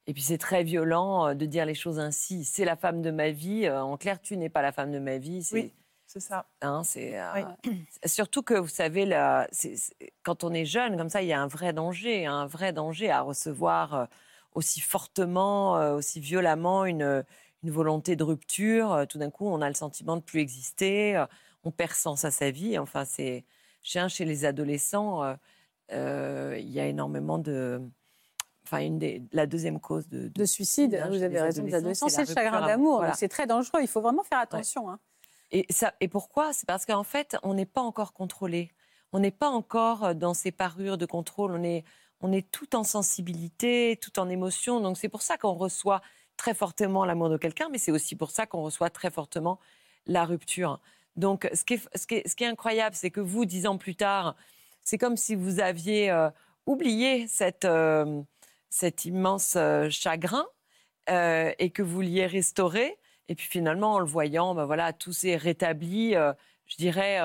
[0.08, 2.46] et puis c'est très violent de dire les choses ainsi.
[2.46, 3.70] C'est la femme de ma vie.
[3.70, 5.48] en clair, tu n'es pas la femme de ma vie.
[5.52, 5.74] Oui.
[6.15, 6.45] C'est ça.
[6.62, 7.17] Hein, c'est
[8.06, 9.47] surtout que vous savez, là,
[10.23, 13.12] quand on est jeune comme ça, il y a un vrai danger, un vrai danger
[13.12, 14.08] à recevoir
[14.54, 17.25] aussi fortement, aussi violemment une
[17.65, 18.93] une volonté de rupture.
[18.93, 21.17] Euh, tout d'un coup, on a le sentiment de plus exister.
[21.17, 21.25] Euh,
[21.63, 22.78] on perd sens à sa vie.
[22.78, 23.43] Enfin, c'est
[23.82, 25.36] chez les adolescents,
[25.91, 27.82] euh, il y a énormément de.
[28.65, 32.10] Enfin, une des, la deuxième cause de, de, suicide, hein, vous avez raison, des adolescents,
[32.10, 33.04] c'est le chagrin d'amour.
[33.13, 34.89] C'est très dangereux, il faut vraiment faire attention.
[34.89, 34.99] Hein.
[35.56, 36.52] Et, pourquoi?
[36.52, 38.72] C'est parce qu'en fait, on n'est pas encore contrôlé.
[39.13, 41.54] On n'est pas encore dans ces parures de contrôle.
[42.22, 44.82] On est, tout en sensibilité, tout en émotion.
[44.82, 46.02] Donc c'est pour ça qu'on reçoit
[46.38, 49.60] très fortement l'amour de quelqu'un, mais c'est aussi pour ça qu'on reçoit très fortement
[50.06, 50.82] la rupture.
[51.15, 54.36] Donc, ce qui est, incroyable, c'est que vous, dix ans plus tard,
[54.82, 56.30] c'est comme si vous aviez euh,
[56.65, 57.28] oublié
[57.63, 58.22] euh,
[58.70, 60.46] cet immense euh, chagrin
[61.08, 62.98] et que vous vouliez restaurer.
[63.28, 67.20] Et puis finalement, en le voyant, ben voilà, tout s'est rétabli, je dirais,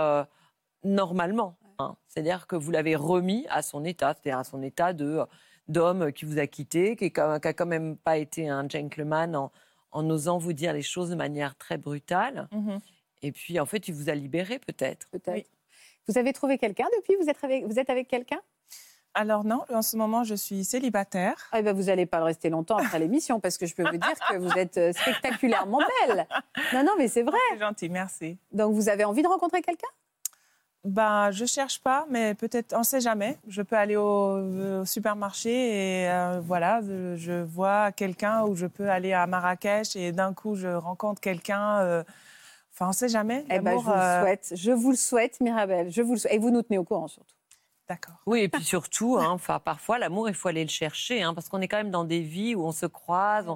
[0.83, 1.57] normalement.
[1.79, 1.97] Hein.
[2.09, 5.21] C'est-à-dire que vous l'avez remis à son état, c'est-à-dire à son état de
[5.69, 9.51] d'homme qui vous a quitté, qui n'a quand même pas été un gentleman
[9.93, 12.49] en, osant vous dire les choses de manière très brutale.
[12.53, 12.79] Mhm.
[13.23, 15.09] Et puis, en fait, il vous a libéré peut-être.
[15.11, 15.51] Peut-être.
[16.09, 17.15] Vous avez trouvé quelqu'un depuis?
[17.17, 18.41] Vous êtes avec, vous êtes avec quelqu'un?
[19.15, 21.35] Alors non, en ce moment, je suis célibataire.
[21.53, 23.99] Ah, eh ben, vous n'allez pas rester longtemps après l'émission parce que je peux vous
[23.99, 26.27] dire que vous êtes euh, spectaculairement belle.
[26.73, 27.39] Non, non, mais c'est vrai.
[27.53, 28.39] C'est gentil, merci.
[28.53, 29.89] Donc vous avez envie de rencontrer quelqu'un?
[30.85, 33.39] Ben, je cherche pas, mais peut-être, on sait jamais.
[33.47, 39.13] Je peux aller au, supermarché et euh, voilà, je, vois quelqu'un ou je peux aller
[39.13, 41.81] à Marrakech et d'un coup je rencontre quelqu'un.
[41.81, 42.03] Euh,
[42.73, 43.45] enfin, on sait jamais.
[43.51, 44.53] Eh ben, je vous le euh, souhaite.
[44.57, 45.91] Je vous le souhaite, Mirabelle.
[45.91, 47.35] Je vous le Et vous nous tenez au courant surtout.
[47.91, 48.15] D'accord.
[48.25, 51.61] Oui, et puis surtout, hein, parfois, l'amour, il faut aller le chercher, hein, parce qu'on
[51.61, 53.47] est quand même dans des vies où on se croise,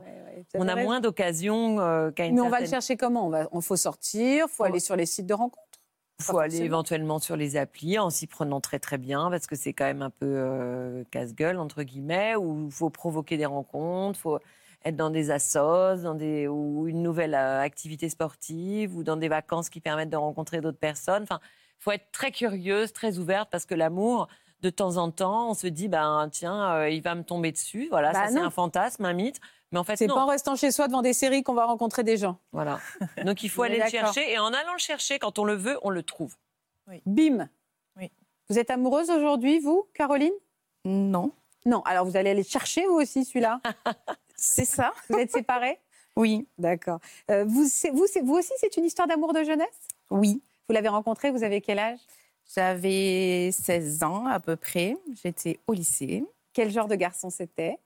[0.56, 1.76] on, a moins d'occasions
[2.16, 3.32] qu'à une Mais on va le chercher comment?
[3.32, 5.78] Il on, faut sortir, il faut aller sur les sites de rencontres?
[6.18, 9.54] Il faut aller éventuellement sur les applis en s'y prenant très très bien parce que
[9.54, 14.18] c'est quand même un peu euh, casse-gueule entre guillemets où il faut provoquer des rencontres,
[14.18, 14.38] il faut
[14.84, 19.28] être dans des assos, dans des ou une nouvelle euh, activité sportive ou dans des
[19.28, 21.22] vacances qui permettent de rencontrer d'autres personnes.
[21.22, 21.38] Enfin,
[21.84, 24.28] faut être très curieuse, très ouverte parce que l'amour
[24.62, 27.88] de temps en temps, on se dit ben tiens, euh, il va me tomber dessus,
[27.90, 29.40] voilà, bah ça c'est un fantasme, un mythe.
[29.70, 32.04] Mais en fait, c'est pas en restant chez soi devant des séries qu'on va rencontrer
[32.04, 32.38] des gens.
[32.52, 32.80] Voilà.
[33.24, 35.78] Donc il faut aller le chercher et en allant le chercher, quand on le veut,
[35.82, 36.36] on le trouve.
[36.88, 37.02] Oui.
[37.06, 37.48] Bim.
[37.96, 38.10] Oui.
[38.48, 40.32] Vous êtes amoureuse aujourd'hui, vous, Caroline?
[40.84, 41.32] Non.
[41.66, 41.82] Non.
[41.82, 43.60] Alors vous allez aller chercher vous aussi celui-là?
[44.36, 44.92] c'est ça.
[45.10, 45.80] Vous êtes séparés?
[46.16, 46.46] Oui.
[46.56, 47.00] D'accord.
[47.30, 49.88] Euh, vous, vous, vous aussi, c'est une histoire d'amour de jeunesse?
[50.10, 50.40] Oui.
[50.68, 51.98] Vous l'avez rencontré, vous avez quel âge?
[52.54, 54.96] J'avais 16 ans à peu près.
[55.22, 56.24] J'étais au lycée.
[56.52, 57.78] Quel genre de garçon c'était?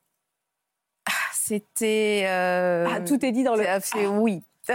[1.33, 2.25] C'était.
[2.27, 3.65] Euh, ah, tout est dit dans le.
[3.81, 4.43] Fait, oui.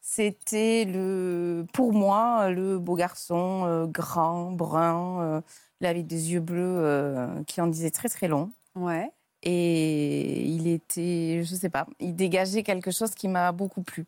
[0.00, 5.40] C'était le, pour moi le beau garçon euh, grand, brun, euh,
[5.80, 8.50] avec des yeux bleus qui en disaient très très long.
[8.74, 9.12] Ouais.
[9.44, 14.04] Et il était, je sais pas, il dégageait quelque chose qui m'a beaucoup plu.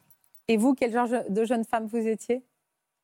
[0.49, 2.43] Et vous, quel genre de jeune femme vous étiez?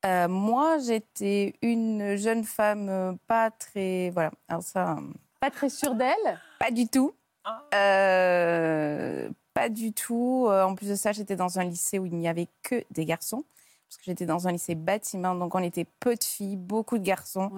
[0.05, 4.97] Moi, j'étais une jeune femme pas très, voilà, alors ça.
[5.41, 7.15] Pas très sûre d'elle Pas du tout.
[7.45, 7.63] Ah.
[7.75, 10.47] Euh, pas du tout.
[10.49, 13.05] Euh, en plus de ça, j'étais dans un lycée où il n'y avait que des
[13.05, 13.45] garçons.
[13.89, 17.03] Parce que j'étais dans un lycée bâtiment, donc on était peu de filles, beaucoup de
[17.03, 17.51] garçons.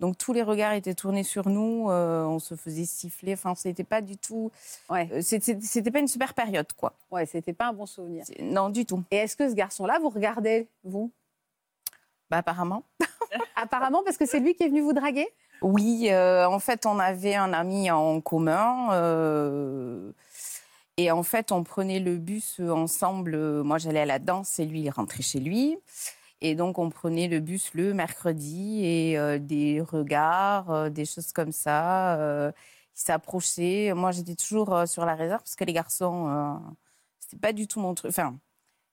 [0.00, 3.32] Donc tous les regards étaient tournés sur nous, euh, on se faisait siffler.
[3.32, 4.50] Enfin, c'était pas du tout.
[4.90, 5.22] Ouais.
[5.22, 6.92] c'était pas une super période, quoi.
[7.10, 8.24] Ouais, c'était pas un bon souvenir.
[8.40, 9.02] Non, du tout.
[9.10, 11.10] Et est-ce que ce garçon-là, vous regardez, vous?
[12.30, 12.84] Bah, apparemment.
[13.56, 15.28] apparemment, parce que c'est lui qui est venu vous draguer?
[15.62, 18.92] Oui, euh, en fait, on avait un ami en commun.
[18.92, 20.12] Euh,
[20.96, 23.36] et en fait, on prenait le bus ensemble.
[23.62, 25.78] Moi, j'allais à la danse et lui, il rentrait chez lui.
[26.40, 31.52] Et donc, on prenait le bus le mercredi et euh, des regards, des choses comme
[31.52, 32.16] ça.
[32.18, 33.92] il s'approchait.
[33.94, 36.60] Moi, j'étais toujours sur la réserve parce que les garçons,
[37.18, 38.10] c'était pas du tout mon truc.
[38.10, 38.36] Enfin,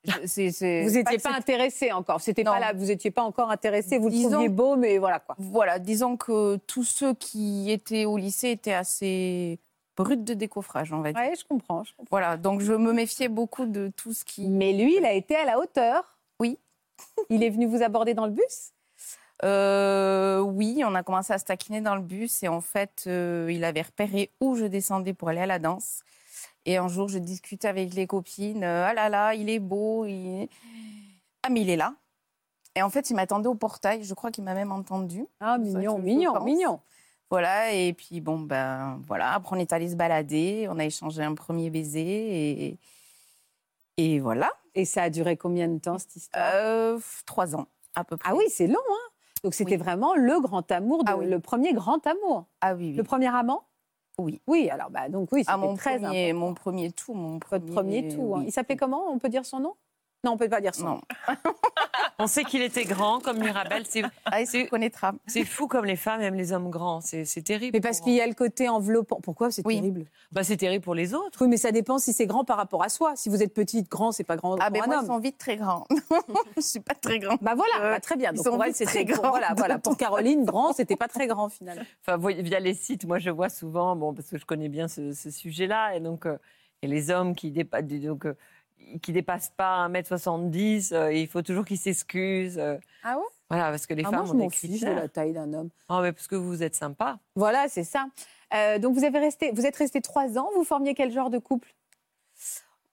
[0.06, 2.22] Vous n'étiez pas intéressé encore.
[2.22, 2.74] C'était pas là.
[2.74, 3.98] Vous n'étiez pas encore intéressé.
[3.98, 5.36] Vous le Disons- trouviez beau, mais voilà quoi.
[5.38, 9.60] Voilà, disons que tous ceux qui étaient au lycée étaient assez
[9.98, 11.22] bruts de décoffrage, on va dire.
[11.30, 11.84] Oui, je comprends.
[11.84, 12.08] je comprends.
[12.12, 14.48] Voilà, donc je me méfiais beaucoup de tout ce qui.
[14.50, 16.18] Mais lui, il a été à la hauteur.
[16.40, 16.58] Oui.
[17.30, 18.72] Il est venu vous aborder dans le bus?
[19.44, 23.50] Euh, oui, on a commencé à se taquiner dans le bus et en fait, euh,
[23.52, 26.04] il avait repéré où je descendais pour aller à la danse.
[26.66, 28.64] Et un jour, je discutais avec les copines.
[28.64, 30.06] euh, ah là là, il est beau.
[30.06, 30.48] il-
[31.44, 31.94] Ah, mais il est là.
[32.76, 34.04] Et en fait, il m'attendait au portail.
[34.04, 35.26] Je crois qu'il m'a même entendu.
[35.40, 36.80] Ah, mignon, mignon, mignon.
[37.30, 39.34] Voilà, et puis bon, ben voilà.
[39.34, 40.68] Après, on est allé se balader.
[40.70, 42.80] On a échangé un premier baiser et,
[43.98, 44.52] et voilà.
[44.76, 46.44] Et ça a duré combien de temps cette histoire?
[46.54, 48.30] Euh, trois ans, à peu près.
[48.30, 49.12] Ah oui, c'est long, hein
[49.44, 49.78] Donc c'était Oui.
[49.78, 51.28] vraiment le grand amour, de- Ah oui.
[51.28, 52.46] le premier grand amour.
[52.62, 52.94] Ah oui, oui.
[52.96, 53.64] Le premier amant?
[54.18, 54.42] Oui.
[54.48, 56.46] Oui, alors bah, donc oui, Ah, mon, très premier, important.
[56.48, 57.14] mon premier tout.
[57.14, 58.34] Mon Votre premier tout.
[58.36, 58.40] hein.
[58.40, 58.46] oui.
[58.48, 59.10] Il s'appelait comment?
[59.12, 59.74] On peut dire son nom?
[60.24, 61.02] Non, on peut pas dire son nom.
[62.18, 63.84] On sait qu'il était grand comme Mirabel.
[63.90, 65.14] C'est Ah, il se reconnaîtra.
[65.28, 67.02] c'est fou comme les femmes aiment les hommes grands.
[67.02, 67.72] C'est c'est terrible.
[67.74, 69.20] Mais parce qu'il y a le côté enveloppant.
[69.22, 69.52] Pourquoi?
[69.52, 69.76] C'est Oui.
[69.76, 71.40] terrible Bah, c'est terrible pour les autres.
[71.42, 73.14] Oui, mais ça dépend si c'est grand par rapport à soi.
[73.18, 75.04] Si vous êtes petite, grand, c'est pas grand Ah, pour mais un moi, homme.
[75.04, 75.86] ils sont vite très grands.
[76.56, 77.40] je suis pas très grande.
[77.42, 78.32] Bah voilà, Euh, bah, très bien.
[78.32, 79.30] ils Donc sont vite c'était très grands.
[79.30, 79.78] voilà, voilà.
[79.80, 81.84] Pour Caroline, grand, c'était pas très grand finalement.
[82.08, 85.12] Enfin, via les sites, moi, je vois souvent, bon, parce que je connais bien ce,
[85.12, 86.38] ce sujet-là, et donc, euh,
[86.82, 88.36] et les hommes qui dépassent, donc, euh,
[89.02, 92.58] qui dépassent pas 1m70, euh, il faut toujours qu'ils s'excusent.
[92.60, 93.24] euh, Ah ouais?
[93.50, 95.54] Voilà, parce que les Ah, femmes Moi, je ont des fiche de la taille d'un
[95.54, 95.70] homme.
[95.90, 97.20] Ah, mais parce que vous êtes sympa.
[97.36, 98.08] Voilà, c'est ça.
[98.54, 100.50] Euh, donc vous avez resté, vous êtes resté trois ans.
[100.56, 101.74] Vous formiez quel genre de couple?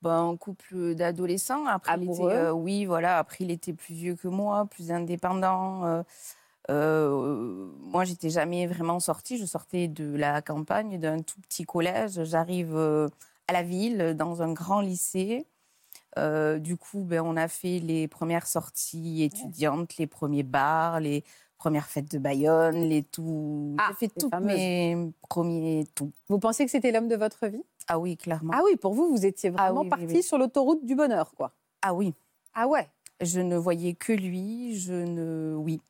[0.03, 1.65] Ben, un couple d'adolescents.
[1.67, 3.19] Après, il était, euh, oui, voilà.
[3.19, 5.85] Après, il était plus vieux que moi, plus indépendant.
[5.87, 6.03] euh,
[6.71, 9.39] euh, moi, j'étais jamais vraiment sortie.
[9.39, 12.23] Je sortais de la campagne, d'un tout petit collège.
[12.25, 13.09] J'arrive euh,
[13.49, 15.47] à la ville, dans un grand lycée.
[16.19, 21.25] Euh, du coup, ben, on a fait les premières sorties étudiantes, les premiers bars, les
[21.57, 23.77] premières fêtes de Bayonne, les tout.
[23.79, 26.11] Ah, J'ai fait tous mes premiers tout.
[26.29, 27.63] Vous pensez que c'était l'homme de votre vie?
[27.89, 28.53] Ah oui, clairement.
[28.55, 30.23] Ah oui, pour vous, vous étiez Ah vraiment oui, parti oui.
[30.23, 31.53] sur l'autoroute du bonheur, quoi.
[31.81, 32.13] Ah oui.
[32.55, 32.89] Ah ouais.
[33.21, 35.55] Je ne voyais que lui, je ne...
[35.57, 35.81] Oui.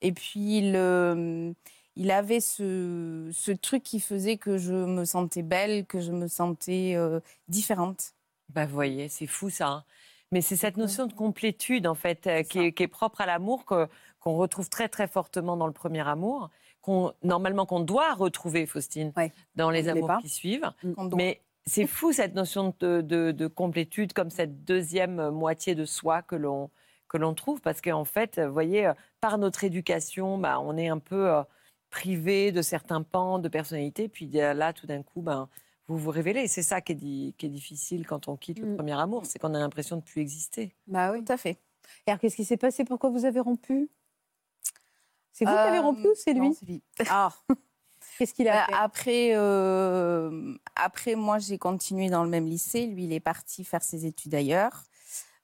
[0.00, 1.52] Et puis, il, euh,
[1.96, 6.26] il avait ce, ce truc qui faisait que je me sentais belle, que je me
[6.28, 8.13] sentais euh, différente.
[8.48, 9.68] Bah, vous voyez, c'est fou ça.
[9.68, 9.84] hein.
[10.32, 13.26] Mais c'est cette notion de complétude, en fait, euh, qui, est, qui est propre à
[13.26, 13.88] l'amour, que-
[14.20, 19.12] qu'on retrouve très, très fortement dans le premier amour, qu'on, normalement qu'on doit retrouver, Faustine,
[19.16, 19.32] Ouais.
[19.54, 20.18] dans les amours pas.
[20.20, 20.70] qui suivent.
[20.82, 25.84] Doit- Mais c'est fou cette notion de, de- de complétude, comme cette deuxième moitié de
[25.84, 26.70] soi que l'on
[27.08, 30.88] que l'on trouve, parce qu'en fait, vous voyez, euh, par notre éducation, bah, on est
[30.88, 31.42] un peu euh,
[31.90, 35.48] privé de certains pans de personnalité, puis euh, là, tout d'un coup, ben,
[35.88, 36.48] vous vous révélez.
[36.48, 38.76] C'est ça qui est, di- qui est difficile quand on quitte le Mm.
[38.76, 40.74] premier amour, c'est qu'on a l'impression de plus exister.
[40.86, 41.24] Bah oui.
[41.24, 41.58] Tout à fait.
[42.06, 42.84] Et alors, qu'est-ce qui s'est passé?
[42.84, 43.90] Pourquoi vous avez rompu?
[45.32, 46.54] C'est vous qui avez Euh, rompu ou c'est non, lui?
[46.54, 46.82] c'est lui.
[47.10, 47.32] Ah
[48.18, 48.72] Qu'est-ce qu'il a Bah, fait?
[48.74, 52.86] après, euh, après, moi, j'ai continué dans le même lycée.
[52.86, 54.84] Lui, il est parti faire ses études ailleurs.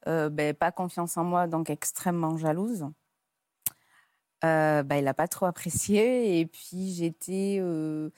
[0.07, 2.87] Euh, ben, pas confiance en moi, donc extrêmement jalouse.
[4.45, 6.39] Euh, ben, il n'a pas trop apprécié.
[6.41, 8.11] Et puis, j'étais euh,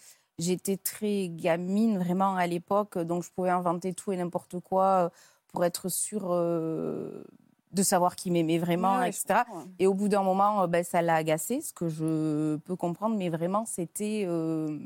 [0.42, 2.98] j'étais très gamine, vraiment, à l'époque.
[2.98, 5.08] Donc, je pouvais inventer tout et n'importe quoi euh,
[5.48, 7.24] pour être sûre euh,
[7.72, 9.40] de savoir qu'il m'aimait vraiment, Ouais, etc.
[9.78, 13.16] Et au bout d'un moment, euh, ben, ça l'a agacé, ce que je peux comprendre,
[13.16, 14.24] mais vraiment, c'était.
[14.26, 14.78] euh,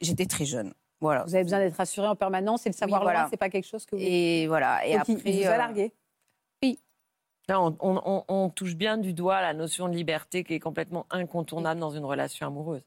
[0.00, 0.74] J'étais très jeune.
[1.00, 1.24] Voilà.
[1.24, 3.20] Vous avez besoin d'être rassuré en permanence et le savoir voilà.
[3.20, 4.02] loin, c'est pas quelque chose que vous.
[4.02, 4.86] Et voilà.
[4.86, 5.22] Et Donc, après.
[5.30, 5.92] il- vous a largué.
[7.48, 10.58] Là, on, on- on- on touche bien du doigt la notion de liberté qui est
[10.58, 12.82] complètement incontournable dans une relation amoureuse.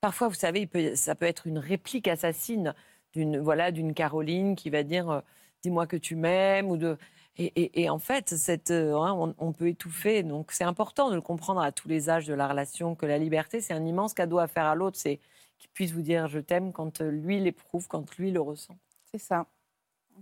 [0.00, 2.74] Parfois, vous savez, il peut- ça peut être une réplique assassine
[3.12, 5.20] d'une voilà d'une Caroline qui va dire euh,
[5.62, 6.96] dis-moi que tu m'aimes ou de
[7.38, 10.22] et, et- et en fait, cette, euh, hein, on, on peut étouffer.
[10.22, 13.18] Donc, c'est important de le comprendre à tous les âges de la relation que la
[13.18, 14.96] liberté, c'est un immense cadeau à faire à l'autre.
[14.98, 15.20] C'est
[15.58, 18.76] qu'il puisse vous dire je t'aime quand euh, lui l'éprouve, quand lui le ressent.
[19.10, 19.46] C'est ça.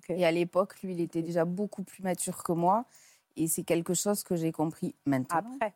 [0.09, 2.85] Et à l'époque, lui, il était déjà beaucoup plus mature que moi.
[3.37, 5.39] Et c'est quelque chose que j'ai compris maintenant.
[5.55, 5.75] Après.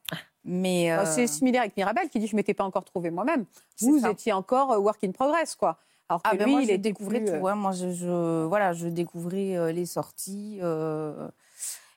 [0.49, 0.89] Mais.
[0.97, 3.45] Bah, euh, C'est similaire avec Mirabel qui dit je m'étais pas encore trouvé moi-même.
[3.77, 4.11] C'est Vous, ça.
[4.11, 5.79] étiez encore euh, work in progress, quoi.
[6.09, 7.47] Alors que Ah ben lui, moi, il je était découvrais plus, tout.
[7.47, 7.55] euh, hein.
[7.55, 10.59] Moi, je, je- voilà, je découvrais euh, les sorties.
[10.63, 11.29] euh,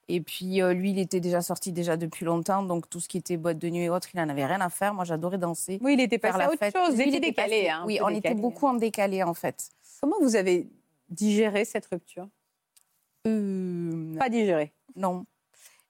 [0.10, 2.64] et puis, euh, lui, il était déjà sorti déjà depuis longtemps.
[2.64, 4.70] Donc, tout ce qui était boîte de nuit et autres, il n'en avait rien à
[4.70, 4.94] faire.
[4.94, 5.80] Moi, j'adorais danser.
[5.82, 6.76] Oui, il était passé à autre fête.
[6.76, 6.98] chose.
[6.98, 7.62] Lui, il était décalé.
[7.62, 9.70] passé- hein, oui, on était beaucoup en décalé, en fait.
[10.02, 10.68] Comment vous avez
[11.10, 12.28] digéré cette rupture?
[13.24, 14.74] Pas digéré.
[14.98, 15.26] Non.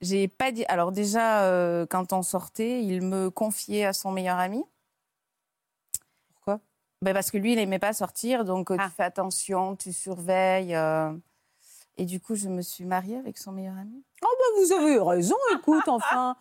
[0.01, 0.65] J'ai pas dit.
[0.67, 4.63] Alors déjà, euh, quand on sortait, il me confiait à son meilleur ami.
[6.33, 6.59] Pourquoi?
[7.01, 8.87] Ben Parce que lui, il aimait pas sortir, donc euh, Ah.
[8.89, 10.75] tu fais attention, tu surveilles.
[10.75, 11.11] euh,
[11.97, 14.03] Et du coup, je me suis mariée avec son meilleur ami.
[14.23, 16.35] Oh bah vous avez raison, écoute, enfin.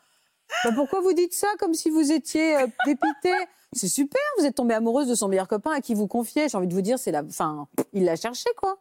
[0.64, 3.32] Bah, pourquoi vous dites ça comme si vous étiez dépité?
[3.72, 6.48] C'est super, vous êtes tombée amoureuse de son meilleur copain à qui vous confiez.
[6.48, 8.78] J'ai envie de vous dire, c'est la, enfin, il l'a cherché quoi.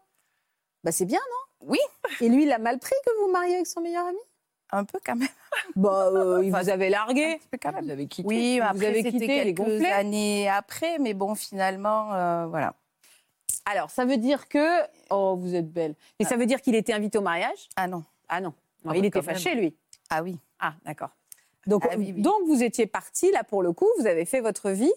[0.83, 1.67] Bah c'est bien, non?
[1.71, 1.79] Oui.
[2.21, 4.17] Et lui, il a mal pris que vous vous mariez avec son meilleur ami?
[4.71, 5.27] Un peu quand même.
[5.75, 7.37] Bah, euh, il vous avait Un largué.
[7.37, 7.85] petit peu quand même.
[7.85, 8.27] Vous avez quitté.
[8.27, 9.85] Oui, vous après, avez c'était quitté, quelques gonflé.
[9.87, 12.75] années après, mais bon, finalement, euh, voilà.
[13.65, 14.81] Alors, ça veut dire que.
[15.09, 15.95] Oh, vous êtes belle.
[16.19, 17.69] Et ça veut dire qu'il était invité au mariage?
[17.75, 18.03] Ah non.
[18.27, 18.53] Ah non.
[18.85, 19.25] Non, Ah il était même.
[19.35, 19.75] fâché, lui.
[20.09, 20.37] Ah oui.
[20.59, 21.09] Ah, d'accord.
[21.67, 22.21] Donc, Ah oui, oui.
[22.21, 24.91] donc, vous étiez parti, là, pour le coup, vous avez fait votre vie,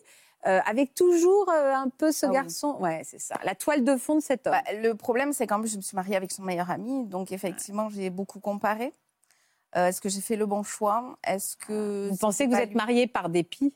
[0.47, 2.35] euh, avec toujours euh, un peu ce Ah oui.
[2.35, 2.77] garçon.
[2.81, 3.37] Ouais, c'est ça.
[3.45, 4.55] La toile de fond de cet homme.
[4.55, 7.33] Bah, le problème, c'est qu'en plus, je me suis mariée avec son meilleur ami, donc
[7.33, 8.93] effectivement, j'ai beaucoup comparé.
[9.77, 11.19] Euh, Est-ce que j'ai fait le bon choix?
[11.27, 13.75] Est-ce que vous pensez que vous pas êtes lui- marié par dépit?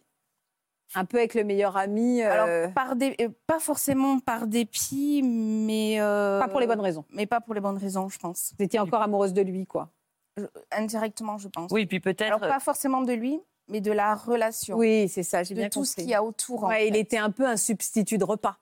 [0.95, 5.21] Un peu avec le meilleur ami euh, Alors, par dé- euh, pas forcément par dépit,
[5.25, 7.05] mais euh, Pas pour les bonnes raisons.
[7.11, 8.53] Mais pas pour les bonnes raisons, je pense.
[8.59, 9.91] Vous étiez encore amoureuse de lui, quoi.
[10.37, 11.73] Je- indirectement, je pense.
[11.73, 12.39] Oui, puis Alors peut-être.
[12.49, 15.85] pas forcément de lui, mais de la relation, Oui, c'est ça, j'ai de bien tout
[15.85, 16.03] ce compris.
[16.05, 16.65] qu'il y a autour.
[16.65, 17.01] en il fait.
[17.01, 18.59] était un peu un substitut de repas.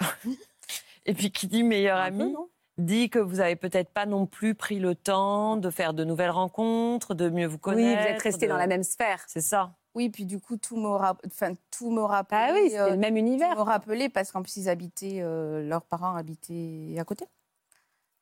[1.06, 2.48] Et puis qui dit meilleur Un peu, ami non?
[2.78, 6.30] Dit que vous avez peut-être pas non plus pris le temps de faire de nouvelles
[6.30, 8.02] rencontres, de mieux vous Oui, connaître.
[8.02, 9.22] vous êtes restés de- dans la même sphère.
[9.26, 9.74] C'est ça.
[9.94, 12.38] Oui, puis du coup, tout enfin, tout me rappelait.
[12.40, 13.54] Ah oui, c'était euh, le même tout univers.
[13.56, 17.26] me rappelait parce qu'en plus, ils habitaient, euh, leurs parents habitaient à côté.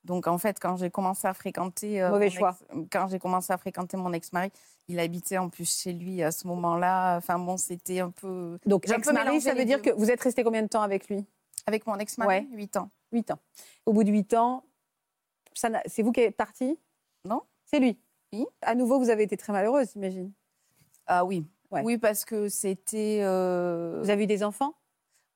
[0.03, 2.57] Donc en fait, quand j'ai commencé à fréquenter, euh, Mauvais mon choix.
[2.73, 4.51] ex- quand j'ai commencé à fréquenter mon ex-mari,
[4.89, 7.19] il habitait en plus chez lui à ce moment-là.
[7.19, 9.91] Enfin bon, c'était un peu Donc, ex-mari, ça veut dire deux.
[9.93, 11.25] que vous êtes resté combien de temps avec lui?
[11.67, 12.49] Avec mon ex-mari, Ouais.
[12.51, 12.91] 8 ans.
[13.13, 13.39] 8 ans.
[13.87, 14.65] Au bout de 8 ans,
[15.87, 16.79] c'est vous qui êtes parti?
[17.25, 17.43] Non.
[17.67, 17.99] C'est lui
[18.33, 18.47] Oui.
[18.63, 20.33] À nouveau, vous avez été très malheureuse, j'imagine.
[21.07, 21.83] Ah oui, Ouais.
[21.85, 23.21] oui parce que c'était.
[23.23, 24.75] euh, Vous avez eu des enfants?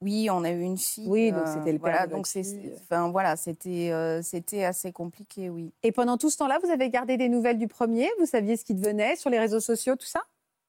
[0.00, 1.06] Oui, on a eu une fille.
[1.08, 4.64] Oui, donc euh, c'était le père voilà, de donc c'est, enfin voilà, c'était, euh, c'était
[4.64, 5.72] assez compliqué, oui.
[5.82, 8.10] Et pendant tout ce temps-là, vous avez gardé des nouvelles du premier?
[8.18, 10.22] Vous saviez ce qui devenait sur les réseaux sociaux, tout ça?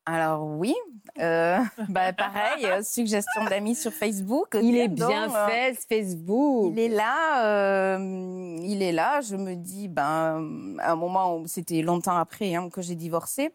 [0.06, 0.76] Alors oui,
[1.20, 4.58] euh, bah, pareil, euh, suggestion d'amis sur Facebook.
[4.62, 6.74] Il est donc, bien euh, fait, ce Facebook.
[6.74, 9.22] Il est là, euh, il est là.
[9.22, 13.52] Je me dis, ben, à un moment où c'était longtemps après hein, que j'ai divorcé,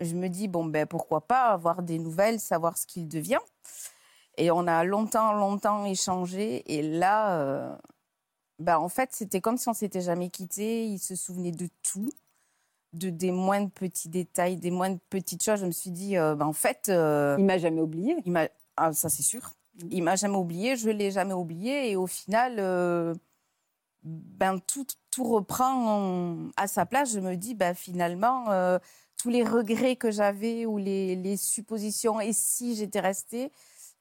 [0.00, 3.40] je me dis bon ben pourquoi pas avoir des nouvelles, savoir ce qu'il devient.
[4.36, 6.62] Et on a longtemps, longtemps échangé.
[6.66, 7.74] Et là, euh,
[8.58, 10.86] ben, en fait, c'était comme si on s'était jamais quitté.
[10.86, 12.10] Il se souvenait de tout,
[12.98, 15.60] de des moindres petits détails, des moindres petites choses.
[15.60, 18.16] Je me suis dit, euh, ben, en fait, euh, Il m'a jamais oublié.
[18.24, 19.50] il m'a, ah, ça c'est sûr.
[19.90, 23.14] Il m'a jamais oublié, je l'ai jamais oublié, et au final, euh,
[24.02, 27.12] ben tout, tout reprend en- à sa place.
[27.12, 28.78] Je me dis, ben finalement, euh,
[29.20, 33.50] tous les regrets que j'avais ou les, les suppositions, et si j'étais restée,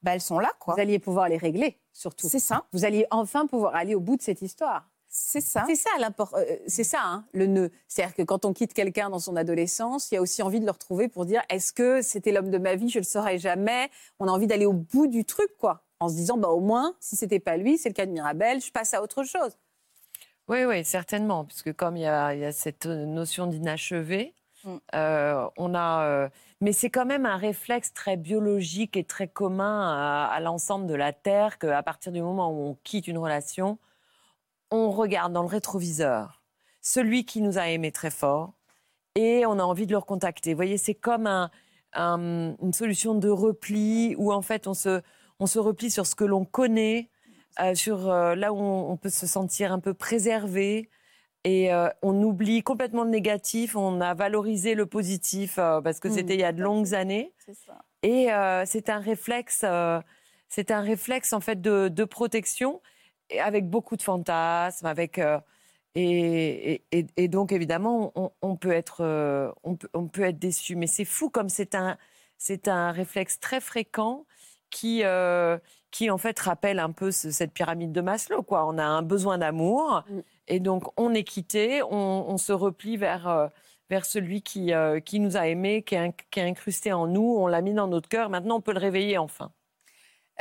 [0.03, 0.75] ben elles sont là, quoi.
[0.75, 2.29] Vous alliez pouvoir les régler, surtout.
[2.29, 4.87] C'est ça, Vous alliez enfin pouvoir aller au bout de cette histoire.
[5.17, 5.63] C'est ça.
[5.65, 7.71] C'est ça l'import- euh, c'est ça hein, le nœud.
[7.87, 10.65] C'est-à-dire que quand on quitte quelqu'un dans son adolescence, il y a aussi envie de
[10.65, 13.89] le retrouver pour dire est-ce que c'était l'homme de ma vie, je le saurai jamais?
[14.19, 16.95] On a envie d'aller au bout du truc, quoi, en se disant bah au moins
[16.99, 19.57] si c'était pas lui, c'est le cas de Mirabel, je passe à autre chose.
[20.47, 24.77] Oui, oui, certainement, puisque comme il y a, il y a cette notion d'inachevé, Mm.
[24.95, 26.05] euh, on a.
[26.05, 30.87] euh, mais c'est quand même un réflexe très biologique et très commun à, à l'ensemble
[30.87, 33.77] de la Terre qu'à partir du moment où on quitte une relation,
[34.71, 36.41] on regarde dans le rétroviseur
[36.81, 38.53] celui qui nous a aimé très fort
[39.15, 40.53] et on a envie de le recontacter.
[40.53, 41.49] Vous voyez, c'est comme un-
[41.93, 45.01] un- une solution de repli où en fait on se,
[45.39, 47.09] on se replie sur ce que l'on connaît,
[47.61, 50.89] euh, sur euh, là où on, on peut se sentir un peu préservé.
[51.43, 56.11] Et euh, on oublie complètement le négatif, on a valorisé le positif parce que Mm.
[56.11, 57.33] c'était il y a de longues années.
[57.65, 57.83] Ça.
[58.03, 58.27] Et
[58.65, 59.63] c'est un réflexe,
[60.49, 62.81] c'est un réflexe en fait de, de protection,
[63.29, 65.39] et avec beaucoup de fantasmes, avec euh,
[65.95, 70.23] et, et- et- et donc évidemment on, on peut être, euh, on peut, on peut
[70.23, 71.97] être déçu, mais c'est fou comme c'est un,
[72.37, 74.25] c'est un réflexe très fréquent
[74.69, 75.57] qui, euh,
[75.91, 78.43] qui en fait rappelle un peu ce- cette pyramide de Maslow.
[78.43, 78.65] Quoi.
[78.67, 80.19] On a un besoin d'amour Mm.
[80.49, 83.49] et donc on est quitté, on, on se replie vers,
[83.89, 84.73] vers celui qui,
[85.05, 87.73] qui nous a aimés, qui est, inc- qui est incrusté en nous, on l'a mis
[87.73, 89.51] dans notre cœur, maintenant on peut le réveiller enfin.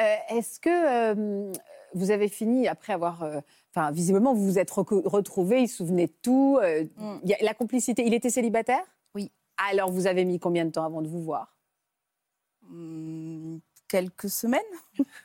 [0.00, 0.68] Euh, Est-ce que
[1.14, 1.52] euh,
[1.94, 3.40] vous avez fini après avoir, euh,
[3.70, 7.18] enfin visiblement vous vous êtes retrouvés, il se souvenait de tout, euh, Mm.
[7.24, 8.04] y a la complicité.
[8.06, 8.84] Il était célibataire?
[9.14, 9.30] Oui.
[9.56, 11.56] Alors vous avez mis combien de temps avant de vous voir?
[12.68, 14.60] Hum, quelques semaines.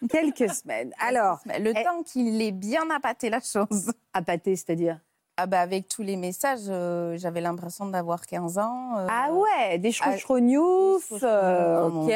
[0.09, 0.93] Quelques semaines.
[0.99, 3.91] Alors le eh- temps qu'il ait bien appâté la chose.
[4.25, 4.99] pâter, c'est-à-dire?
[5.41, 8.97] Ah bah avec tous les messages, euh, j'avais l'impression d'avoir 15 ans.
[8.97, 12.11] euh, Ah ouais, des chouchrougnouf, des euh, ok.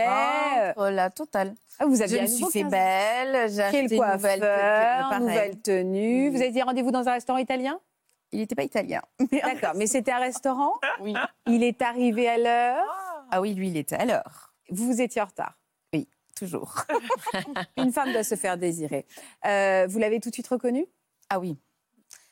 [0.76, 1.56] ventre, la totale.
[1.80, 2.70] Ah, vous Je aviez me suis fait 15 ans.
[2.70, 5.20] belle, j'ai acheté une nouvelle pareil.
[5.22, 6.24] nouvelle tenue.
[6.28, 6.36] Oui.
[6.36, 7.80] Vous avez dit rendez-vous dans un restaurant italien?
[8.34, 9.02] Il n'était pas italien.
[9.32, 10.74] D'accord, mais c'était un restaurant?
[11.00, 11.14] Oui.
[11.48, 13.26] Il est arrivé à l'heure?
[13.32, 14.54] Ah oui, lui, il était à l'heure.
[14.70, 15.58] Vous étiez en retard?
[16.36, 16.74] Toujours.
[17.78, 19.06] Une femme doit se faire désirer.
[19.44, 20.88] Vous l'avez tout de suite reconnu
[21.30, 21.58] Ah oui.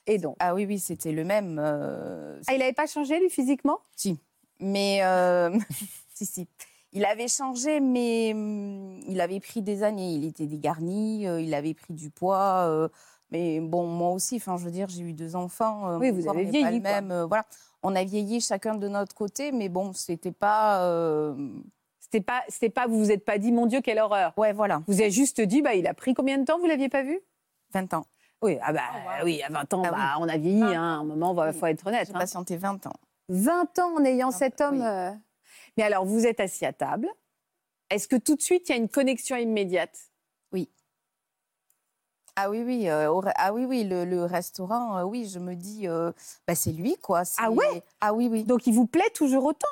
[0.07, 1.57] Et donc Ah oui, oui, c'était le même.
[1.59, 3.79] euh, ah, Il n'avait pas changé, lui, physiquement?
[3.95, 4.19] Si.
[4.59, 4.99] Mais.
[5.03, 5.57] euh,
[6.13, 6.47] si, si.
[6.93, 10.13] Il avait changé, mais hum, il avait pris des années.
[10.13, 12.65] Il était dégarni, euh, il avait pris du poids.
[12.67, 12.89] euh,
[13.31, 15.87] mais bon, moi aussi, enfin, je veux dire, j'ai eu deux enfants.
[15.89, 16.91] euh, Oui, mon vous corps avez n'est pas vieilli, le quoi.
[17.01, 17.11] même.
[17.11, 17.45] euh, voilà.
[17.81, 20.83] On a vieilli chacun de notre côté, mais bon, c'était pas.
[20.85, 21.33] euh,
[22.01, 24.33] C'était pas, c'était pas, vous vous êtes pas dit, mon Dieu, quelle horreur.
[24.35, 26.89] Ouais, voilà, Vous avez juste dit, bah, il a pris combien de temps Vous l'aviez
[26.89, 27.21] pas vu?
[27.73, 28.05] 20 ans.
[28.41, 28.81] Oui, ah bah,
[29.19, 29.25] wow.
[29.25, 30.63] oui, à 20 ans, Ah bah, on a vieilli.
[30.63, 31.59] hein, à un moment, il Oui.
[31.59, 32.07] faut être honnête.
[32.07, 32.19] J'ai hein.
[32.19, 32.93] patienté 20 ans.
[33.29, 34.79] 20 ans en ayant cet homme.
[34.79, 34.85] oui.
[34.85, 35.11] euh,
[35.77, 37.07] Mais alors, vous êtes assis à table.
[37.89, 39.97] Est-ce que tout de suite, il y a une connexion immédiate?
[42.37, 45.53] Ah oui, oui, euh, au ah oui, oui, le, le restaurant, euh, oui, je me
[45.53, 45.85] dis,
[46.47, 47.23] bah, c'est lui, quoi.
[47.37, 47.83] Ah ouais?
[47.99, 48.45] Ah oui, oui.
[48.45, 49.67] Donc, il vous plaît toujours autant?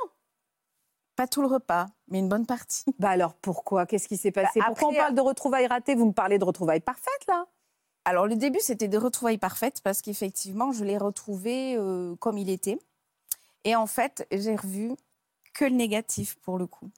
[1.16, 2.84] Pas tout le repas, mais une bonne partie.
[3.00, 3.86] Bah alors, pourquoi?
[3.86, 4.60] Qu'est-ce qui s'est passé?
[4.60, 5.96] Bah, Pourquoi on après- parle de retrouvailles ratées?
[5.96, 7.46] Vous me parlez de retrouvailles parfaites, là
[8.06, 12.50] Alors, le début, c'était des retrouvailles parfaites parce qu'effectivement, je l'ai retrouvé euh, comme il
[12.50, 12.80] était.
[13.64, 14.96] Et en fait, j'ai revu
[15.54, 16.90] que le négatif pour le coup.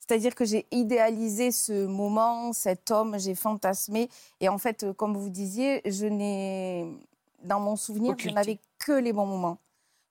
[0.00, 4.08] C'est-à-dire que j'ai idéalisé ce moment, cet homme, j'ai fantasmé.
[4.40, 6.86] Et en fait, euh, comme vous disiez, je n'ai,
[7.42, 9.58] dans mon souvenir, je n'avais que les bons moments.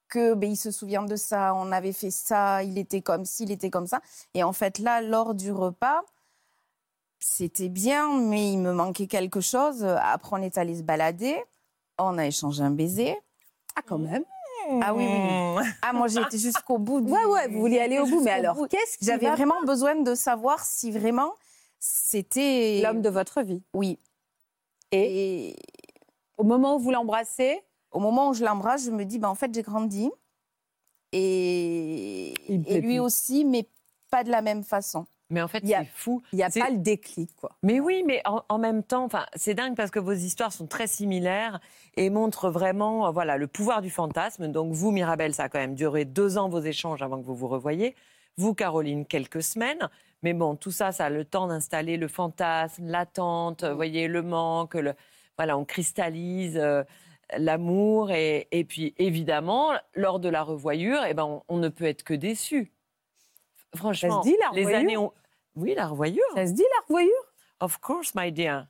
[0.08, 3.44] Que ben, il se souvient de ça, on avait fait ça, il était comme ci,
[3.44, 4.02] il était comme ça.
[4.34, 6.02] Et en fait, là, lors du repas,
[7.30, 9.84] c'était bien, mais il me manquait quelque chose.
[9.84, 11.36] Après, on est allé se balader,
[11.98, 13.18] on a échangé un baiser.
[13.76, 14.24] Ah, quand même.
[14.82, 15.64] Ah oui, oui.
[15.82, 17.02] Ah, moi, été jusqu'au bout.
[17.02, 18.22] du- Ouais, ouais, vous vouliez aller au bout.
[18.24, 21.34] Mais alors, qu'est-ce qui J'avais va vraiment besoin de savoir si vraiment
[21.80, 22.82] c'était.
[22.82, 23.62] L'homme de votre vie.
[23.74, 24.00] Oui.
[24.92, 25.56] Et Et
[26.38, 27.62] au moment où vous l'embrassez,
[27.92, 30.10] au moment où je l'embrasse, je me dis, bah, en fait, j'ai grandi.
[31.12, 33.68] Et, et lui aussi, mais
[34.10, 35.06] pas de la même façon.
[35.30, 36.22] Mais en fait, c'est fou.
[36.32, 37.52] il n'y a pas le déclic, quoi.
[37.62, 40.88] Mais oui, mais en, en même temps, c'est dingue parce que vos histoires sont très
[40.88, 41.60] similaires
[41.96, 44.48] et montrent vraiment, euh, voilà, le pouvoir du fantasme.
[44.48, 47.36] Donc vous, Mirabelle, ça a quand même duré deux ans vos échanges avant que vous
[47.36, 47.96] vous revoyiez.
[48.38, 49.90] Vous, Caroline, quelques semaines.
[50.24, 54.22] Mais bon, tout ça, ça a le temps d'installer le fantasme, l'attente, vous voyez, le
[54.24, 54.94] manque, le,
[55.38, 56.84] voilà, on cristallise euh,
[57.38, 61.86] l'amour et, et puis évidemment, lors de la revoyure, eh ben, on, on ne peut
[61.86, 62.72] être que déçu.
[63.76, 65.12] Franchement, dit, la les années ont,
[65.56, 66.24] oui, la revoyure.
[66.36, 67.14] Ça se dit, la revoyure
[67.60, 68.68] Of course, my dear.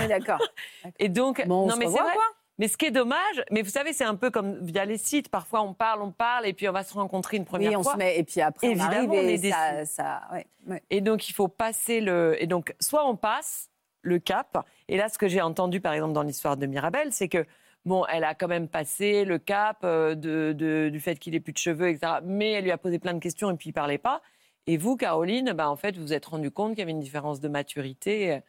[0.00, 0.40] Oui, d'accord.
[0.98, 2.12] Et donc, Bon, on non, se mais c'est vrai.
[2.12, 2.24] quoi.
[2.58, 5.30] Mais ce qui est dommage, mais vous savez, c'est un peu comme via les sites.
[5.30, 7.82] Parfois, on parle, on parle, et puis on va se rencontrer une première Oui, on
[7.82, 7.92] fois.
[7.92, 9.92] se met, et puis après, Évidemment, on arrive on et est ça, déçus.
[9.94, 10.82] ça, ouais, ouais.
[10.90, 12.36] Et donc, il faut passer le.
[12.42, 13.70] Et donc, soit on passe
[14.02, 14.66] le cap.
[14.88, 17.46] Et là, ce que j'ai entendu, par exemple, dans l'histoire de Mirabelle, c'est que.
[17.86, 21.40] Bon, elle a quand même passé le cap euh, de, de- du fait qu'il ait
[21.40, 22.14] plus de cheveux, etc.
[22.22, 24.20] Mais elle lui a posé plein de questions et puis il parlait pas.
[24.66, 27.00] Et vous, Caroline, bah, en fait, vous vous êtes rendu compte qu'il y avait une
[27.00, 28.40] différence de maturité.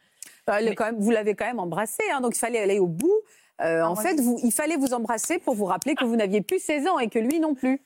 [0.46, 2.58] Bah, elle est Mais- quand même- vous l'avez quand même embrassé, hein, donc il fallait
[2.60, 3.10] aller au bout.
[3.62, 6.42] Euh, Ah, en fait, vous, il fallait vous embrasser pour vous rappeler que vous n'aviez
[6.42, 7.80] plus 16 ans et que lui non plus.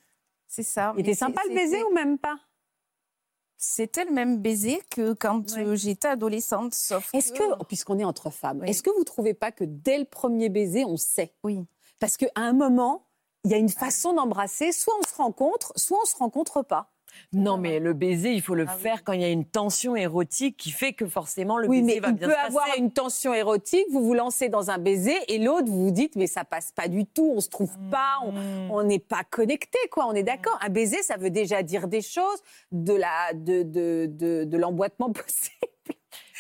[0.49, 0.95] C'est ça.
[0.97, 2.37] Il était sympa le baiser ou même pas?
[3.69, 8.31] C'était le même baiser que quand euh, j'étais adolescente, sauf Est-ce que, puisqu'on est entre
[8.31, 8.71] femmes, Oui.
[8.71, 11.35] est-ce que vous trouvez pas que dès le premier baiser, on sait?
[11.43, 11.67] Oui.
[11.99, 13.09] Parce qu'à un moment,
[13.45, 16.93] il y a une façon d'embrasser, soit on se rencontre, soit on se rencontre pas.
[17.33, 18.83] Non, mais le baiser, il faut le Ah oui.
[18.83, 21.95] faire quand il y a une tension érotique qui fait que forcément le oui, baiser
[21.95, 22.47] mais va il bien peut se passer.
[22.49, 26.17] avoir une tension érotique, vous vous lancez dans un baiser et l'autre, vous vous dites,
[26.17, 28.33] mais ça passe pas du tout, on se trouve pas, on-
[28.83, 28.87] Mmh.
[28.87, 30.59] n'est pas connecté, quoi, on est d'accord.
[30.61, 32.41] Un baiser, ça veut déjà dire des choses,
[32.73, 35.53] de la, de, de, de, de l'emboîtement possible.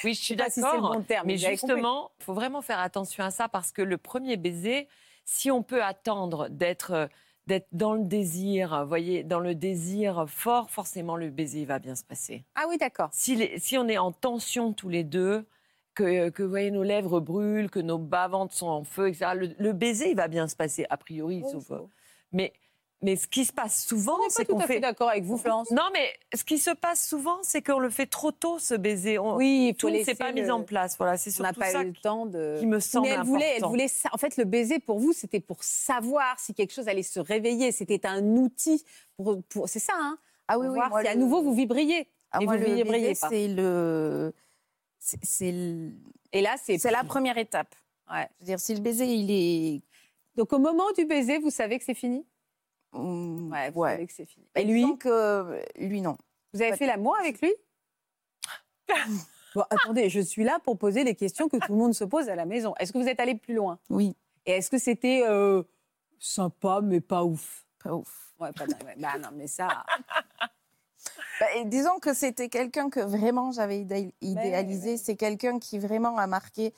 [0.05, 0.93] Oui, je suis si d'accord.
[0.93, 1.51] le bon terme, mais compris.
[1.53, 4.89] justement, il faut vraiment faire attention à ça parce que le premier baiser,
[5.24, 7.07] si on peut attendre d'être euh,
[7.47, 11.94] d'être dans le désir, vous voyez, dans le désir fort, forcément le baiser va bien
[11.94, 12.44] se passer.
[12.55, 13.09] Ah oui, d'accord.
[13.12, 15.47] Si, les- si on est en tension tous les deux,
[15.94, 19.55] que, que vous voyez, nos lèvres brûlent, que nos bas-ventres sont en feu, etc., le,
[19.59, 21.42] le baiser il va bien se passer, a priori.
[21.51, 21.80] sauf, euh,
[22.32, 22.53] mais,
[23.03, 25.24] mais ce qui se passe souvent, On c'est pas tout qu'on à fait d'accord avec
[25.24, 25.70] vous, Florence.
[25.70, 29.18] Non, mais ce qui se passe souvent, c'est qu'on le fait trop tôt, ce baiser.
[29.18, 30.97] On- Oui, il faut tout ne s'est pas le- mis en place.
[30.97, 32.57] Voilà, c'est On n'a surtout pas ça eu le temps de.
[32.59, 33.68] qui me semble Mais elle voulait, elle important.
[33.70, 33.86] voulait.
[34.12, 37.70] En fait, le baiser pour vous, c'était pour savoir si quelque chose allait se réveiller.
[37.72, 38.84] C'était un outil
[39.16, 39.42] pour.
[39.49, 40.18] pour- C'est ça, hein
[40.49, 40.74] Ah oui, oui.
[40.74, 42.09] voir moi, si à le- nouveau vous vibriez.
[42.32, 44.32] Ah, Et moi, vous le vibriez c'est le.
[44.99, 45.92] C'est c'est le-
[46.32, 46.78] Et là, c'est.
[46.78, 47.74] c'est la première étape.
[48.11, 48.26] Ouais.
[48.36, 49.82] Je veux dire, si le baiser, il est.
[50.36, 52.24] Donc au moment du baiser, vous savez que c'est fini?
[52.97, 53.92] Hum, Ouais, vous ouais.
[53.92, 54.47] savez que c'est fini.
[54.55, 56.16] Et lui, lui que Lui, non.
[56.53, 57.53] vous avez fait l'amour avec lui?
[59.55, 62.28] Bon, attendez, je suis là pour poser les questions que tout le monde se pose
[62.28, 62.74] à la maison.
[62.78, 63.78] Est-ce que vous êtes allé plus loin?
[63.88, 64.14] Oui.
[64.44, 65.62] Et est-ce que c'était euh,
[66.18, 67.64] Sympa, mais pas ouf?
[67.82, 68.32] Pas ouf.
[68.38, 68.82] Ouais, pas dingue.
[68.84, 68.94] ouais.
[68.99, 69.84] Bah non, mais ça.
[71.38, 74.97] Bah, et disons que c'était quelqu'un que vraiment j'avais idé- idéalisé.
[74.97, 76.72] C'est quelqu'un qui vraiment a marqué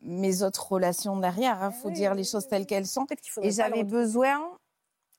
[0.00, 1.70] mes autres relations derrière.
[1.70, 3.04] Il faut oui, dire oui, les choses oui, telles qu'elles sont.
[3.06, 4.40] Peut-être qu'il faudrait Et j'avais besoin,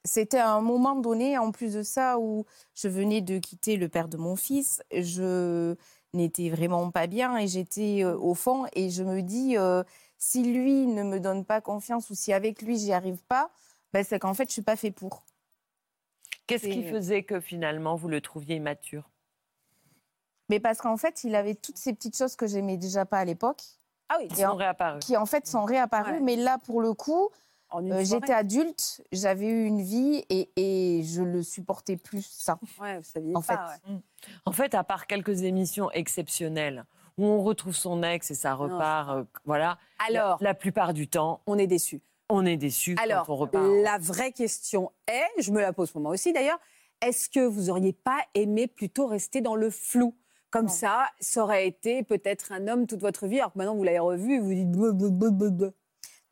[0.05, 3.89] c'était à un moment donné, en plus de ça, où je venais de quitter le
[3.89, 5.75] père de mon fils, je
[6.13, 9.83] n'étais vraiment pas bien et j'étais euh, au fond et je me dis, euh,
[10.17, 13.49] si lui ne me donne pas confiance ou si avec lui j'y arrive pas,
[13.91, 15.23] ben, c'est qu'en fait je suis pas fait pour.
[16.47, 19.09] Qu'est-ce qui faisait que finalement vous le trouviez immature?
[20.49, 23.25] Mais parce qu'en fait il avait toutes ces petites choses que j'aimais déjà pas à
[23.25, 23.63] l'époque,
[24.09, 25.03] Ah oui, Et sont en- réapparus.
[25.03, 26.19] qui en fait sont réapparues, Ouais.
[26.21, 27.29] mais là pour le coup,
[27.79, 28.05] euh, soirée.
[28.05, 32.59] j'étais adulte, j'avais eu une vie et, et je le supportais plus ça.
[32.79, 33.91] Ouais, vous saviez en pas, fait.
[33.91, 33.99] ouais.
[34.45, 36.85] En fait, à part quelques émissions exceptionnelles
[37.17, 39.77] où on retrouve son ex et ça repart, euh, voilà.
[40.09, 42.01] Alors, la, la plupart du temps, on est déçus.
[42.29, 43.65] on est déçu Alors, quand on repart.
[43.83, 46.59] la vraie question est, je me la pose pour moi aussi d'ailleurs,
[47.01, 50.15] est-ce que vous auriez pas aimé plutôt rester dans le flou?
[50.51, 50.71] Comme Non.
[50.71, 53.99] ça, ça aurait été peut-être un homme toute votre vie, alors que maintenant vous l'avez
[53.99, 54.71] revu et vous dites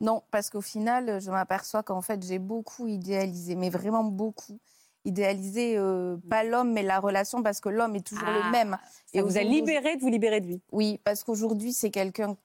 [0.04, 4.60] Non, parce qu'au final, je m'aperçois qu'en fait, j'ai beaucoup idéalisé, mais vraiment beaucoup.
[5.06, 8.78] Idéalisé, euh, pas l'homme, mais la relation, parce que l'homme est toujours Ah, le même.
[9.14, 10.62] Et vous a libéré de vous libérer de lui?
[10.72, 12.36] Oui, parce qu'aujourd'hui, c'est quelqu'un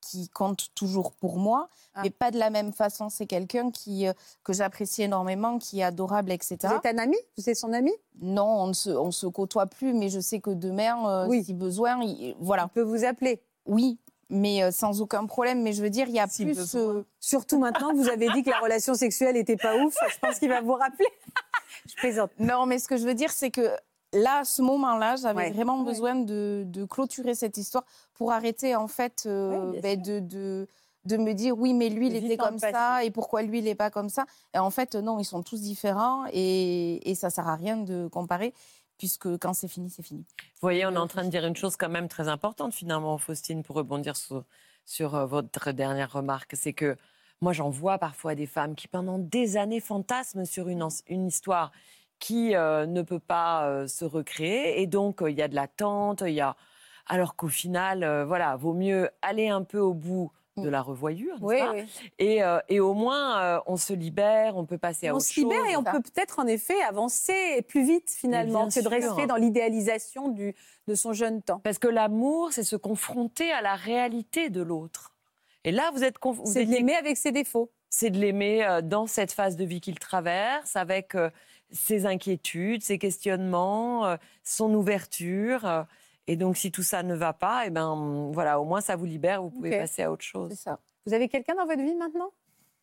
[0.00, 2.00] qui compte toujours pour moi, Ah.
[2.02, 3.08] mais pas de la même façon.
[3.08, 4.12] C'est quelqu'un qui, euh,
[4.44, 6.56] que j'apprécie énormément, qui est adorable, etc.
[6.62, 7.16] Vous êtes un ami?
[7.36, 7.92] Vous êtes son ami?
[8.20, 11.44] Non, on ne se, on se côtoie plus, mais je sais que demain, euh, Oui.
[11.44, 12.66] si besoin, il- voilà.
[12.66, 13.42] On peut vous appeler.
[13.66, 13.98] Oui,
[14.30, 15.62] mais euh, sans aucun problème.
[15.62, 16.74] Mais je veux dire, il y a Si plus...
[16.74, 20.18] euh, Surtout maintenant que vous avez dit que la relation sexuelle était pas ouf, je
[20.20, 21.06] pense qu'il va vous rappeler.
[21.88, 22.30] je plaisante.
[22.38, 23.70] Non, mais ce que je veux dire, c'est que
[24.12, 25.50] là, à ce moment-là, j'avais Ouais.
[25.50, 25.84] vraiment Ouais.
[25.84, 30.68] besoin de, de clôturer cette histoire pour arrêter, en fait, euh, Ouais, ben, de, de,
[31.04, 32.72] de me dire oui, mais lui, il était comme passé.
[32.72, 34.24] ça, et pourquoi lui, il n'est pas comme ça
[34.54, 38.08] Et en fait, non, ils sont tous différents, et, et ça sert à rien de
[38.08, 38.54] comparer,
[38.98, 40.24] puisque quand c'est fini, c'est fini.
[40.38, 43.18] Vous voyez, on est en train de dire une chose quand même très importante finalement,
[43.18, 44.44] Faustine, pour rebondir sur,
[44.84, 46.54] sur euh, votre dernière remarque.
[46.56, 46.96] C'est que
[47.42, 50.88] moi, j'en vois parfois des femmes qui, pendant des années, fantasment sur une,
[51.26, 51.70] histoire
[52.18, 54.80] qui euh, ne peut pas euh, se recréer.
[54.80, 56.56] Et donc, euh, il y a de l'attente, il y a...
[57.06, 60.32] Alors qu'au final, euh, voilà, vaut mieux aller un peu au bout
[60.62, 61.72] de la revoyure, n'est-ce Oui, pas?
[61.72, 61.84] oui.
[62.18, 65.26] Et, euh, et au moins, euh, on se libère, on peut passer à On autre
[65.26, 65.72] se libère chose.
[65.72, 70.28] et on peut peut-être en effet avancer plus vite finalement que de rester dans l'idéalisation
[70.30, 71.60] de son jeune temps.
[71.62, 75.12] Parce que l'amour, c'est se confronter à la réalité de l'autre.
[75.64, 77.70] Et là, vous êtes vous C'est de étiez- l'aimer avec ses défauts.
[77.90, 81.14] c'est de l'aimer euh, dans cette phase de vie qu'il traverse, avec
[81.70, 85.84] ses inquiétudes, ses questionnements, son ouverture.
[86.26, 88.96] Et donc, si tout ça ne va pas, et ben hum, voilà, au moins ça
[88.96, 90.50] vous libère, vous pouvez passer à autre chose.
[90.50, 90.80] C'est ça.
[91.06, 92.32] Vous avez quelqu'un dans votre vie maintenant?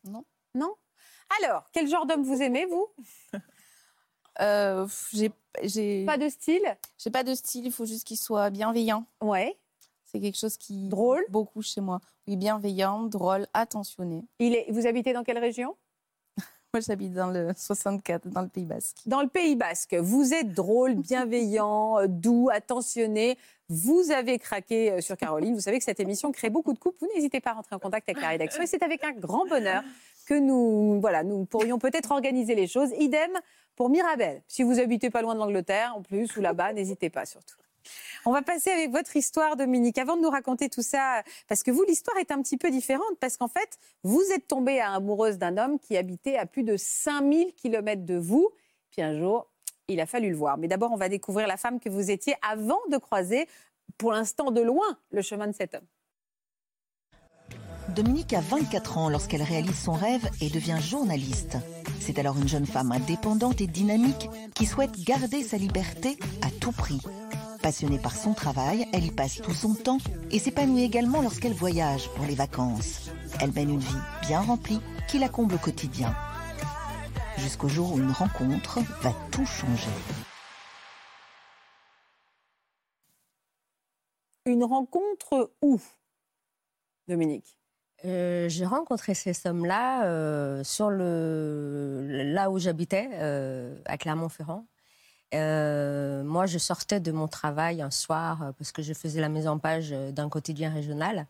[0.05, 0.23] Non.
[0.55, 0.75] Non?
[1.41, 2.87] Alors, quel genre d'homme vous aimez, vous?
[4.41, 5.31] Euh, j'ai
[5.61, 6.77] j'ai Pas de style?
[6.97, 9.05] J'ai pas de style, il faut juste qu'il soit bienveillant.
[9.21, 9.59] Ouais.
[10.05, 11.99] C'est quelque chose qui Drôle beaucoup chez moi.
[12.27, 14.25] Oui, bienveillant, drôle, attentionné.
[14.39, 15.75] Il est, vous habitez dans quelle région?
[16.73, 18.97] Moi, j'habite dans le 64, dans le Pays Basque.
[19.05, 19.93] Dans le Pays Basque.
[19.93, 23.37] Vous êtes drôle, bienveillant, euh, doux, attentionné.
[23.69, 25.53] Vous avez craqué euh, sur Caroline.
[25.53, 26.97] Vous savez que cette émission crée beaucoup de couples.
[26.99, 28.63] Vous n'hésitez pas à rentrer en contact avec la rédaction.
[28.63, 29.83] Et c'est avec un grand bonheur
[30.25, 32.89] que nous, voilà, nous pourrions peut-être organiser les choses.
[32.97, 33.31] Idem
[33.75, 34.41] pour Mirabel.
[34.47, 37.57] Si vous habitez pas loin de l'Angleterre, en plus, ou là-bas, n'hésitez pas surtout.
[38.25, 39.97] On va passer avec votre histoire, Dominique.
[39.97, 43.17] Avant de nous raconter tout ça, parce que vous, l'histoire est un petit peu différente,
[43.19, 47.53] parce qu'en fait, vous êtes tombée amoureuse d'un homme qui habitait à plus de 5000
[47.53, 48.49] km de vous.
[48.91, 49.47] Puis un jour,
[49.87, 50.57] il a fallu le voir.
[50.57, 53.47] Mais d'abord, on va découvrir la femme que vous étiez avant de croiser,
[53.97, 55.85] pour l'instant de loin, le chemin de cet homme.
[57.89, 61.57] Dominique a 24 ans lorsqu'elle réalise son rêve et devient journaliste.
[61.99, 66.71] C'est alors une jeune femme indépendante et dynamique qui souhaite garder sa liberté à tout
[66.71, 67.01] prix.
[67.63, 69.99] Passionnée par son travail, elle y passe tout son temps
[70.31, 73.09] et s'épanouit également lorsqu'elle voyage pour les vacances.
[73.39, 76.13] Elle mène une vie bien remplie qui la comble au quotidien.
[77.37, 79.89] Jusqu'au jour où une rencontre va tout changer.
[84.45, 85.79] Une rencontre où,
[87.07, 87.57] Dominique?
[88.03, 94.65] Euh, j'ai rencontré cet homme-là euh, sur le là où j'habitais, euh, à Clermont-Ferrand.
[95.33, 99.29] Euh, moi, je sortais de mon travail un soir euh, parce que je faisais la
[99.29, 101.27] mise en page euh, d'un quotidien régional.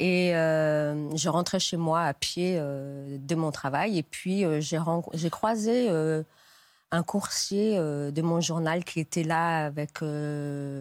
[0.00, 3.98] Et euh, je rentrais chez moi à pied de mon travail.
[3.98, 5.88] Et puis, j'ai croisé
[6.92, 9.98] un coursier de mon journal qui était là avec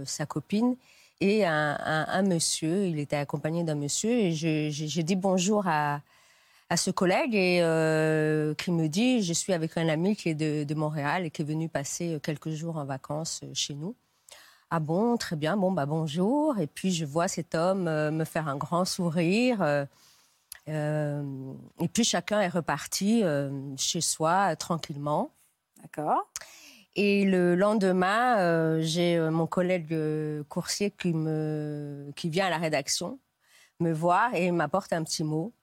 [0.05, 0.76] sa copine
[1.20, 2.86] et un, monsieur.
[2.86, 4.12] Il était accompagné d'un monsieur.
[4.12, 6.01] Et j'ai dit bonjour à,
[6.70, 10.36] à ce collègue et euh, qui me dit je suis avec un ami qui est
[10.36, 13.95] de, de, Montréal et qui est venu passer quelques jours en vacances chez nous.
[14.70, 16.59] Ah bon, très bien, bon bah bonjour.
[16.59, 19.61] Et puis je vois cet homme me faire un grand sourire.
[20.70, 21.24] Euh,
[21.80, 23.24] et puis chacun est reparti
[23.78, 25.32] chez soi tranquillement.
[25.82, 26.30] D'accord.
[26.97, 32.49] Et le lendemain, euh, j'ai euh, mon collègue euh, coursier qui, me, qui vient à
[32.49, 33.20] la rédaction
[33.80, 35.53] me voir et m'apporte un petit mot.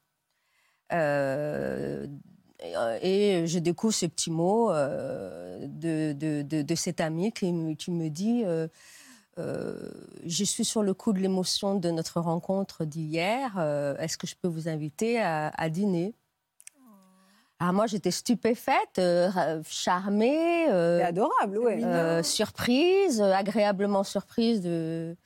[3.02, 8.44] Et je découvre ce petit mot de, de, de, cet ami qui, qui me dit
[9.36, 13.58] Je suis sur le coup de l'émotion de notre rencontre d'hier.
[13.98, 16.14] Est-ce que je peux vous inviter à, à dîner?
[17.60, 20.68] Ah, moi, j'étais stupéfaite, euh, charmée.
[20.68, 21.82] Euh, adorable, oui.
[21.82, 24.60] Euh, surprise, agréablement surprise.
[24.60, 25.16] De...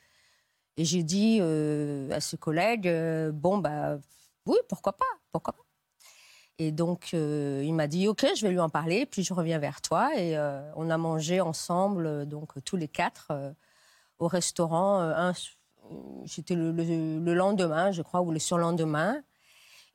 [0.76, 2.88] Et j'ai dit à ce collègue,
[3.32, 3.98] bon, bah,
[4.48, 5.64] oui, pourquoi pas, pourquoi pas.
[6.58, 9.80] Et donc, il m'a dit, OK, je vais lui en parler, puis je reviens vers
[9.80, 10.10] toi.
[10.16, 10.36] Et
[10.74, 13.30] on a mangé ensemble, donc tous les quatre,
[14.18, 15.32] au restaurant.
[16.26, 19.22] C'était le, le, lendemain, je crois, ou le surlendemain.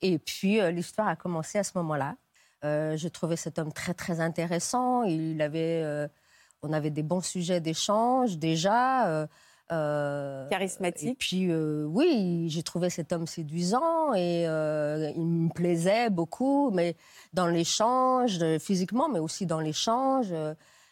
[0.02, 2.16] Et puis, l'histoire a commencé à ce moment-là.
[2.64, 5.04] Euh, je trouvais cet homme très, très intéressant.
[5.04, 6.08] Il avait, euh,
[6.62, 9.28] on avait des bons sujets d'échange déjà.
[9.72, 11.10] Euh, Charismatique.
[11.10, 16.96] Et puis, oui, j'ai trouvé cet homme séduisant et il me plaisait beaucoup, mais
[17.34, 20.34] dans l'échange, physiquement, mais aussi dans l'échange.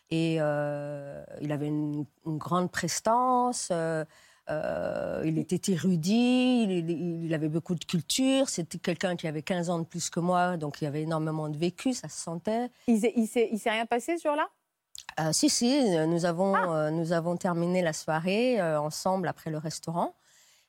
[0.09, 3.71] et il avait une, une grande prestance.
[4.51, 8.49] Euh, il était érudit, il, avait beaucoup de culture.
[8.49, 11.57] C'était quelqu'un qui avait 15 ans de plus que moi, donc il avait énormément de
[11.57, 12.69] vécu, ça se sentait.
[12.87, 14.49] Il, il s'est rien passé ce jour-là
[15.19, 15.83] euh, Si, si.
[16.07, 16.87] Nous avons, ah.
[16.87, 20.15] euh, nous avons terminé la soirée ensemble après le restaurant.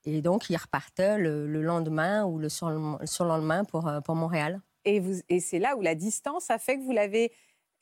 [0.04, 4.60] Et donc, il repartait le, lendemain ou le surlendemain pour, pour Montréal.
[4.84, 7.32] Et, vous, et c'est là où la distance a fait que vous l'avez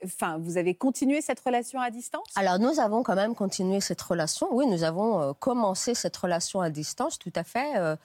[0.05, 2.27] Enfin, vous avez continué cette relation à distance?
[2.37, 4.49] Alors, nous avons quand même continué cette relation.
[4.51, 7.97] Oui, nous avons euh, commencé cette relation à distance, tout à fait, euh,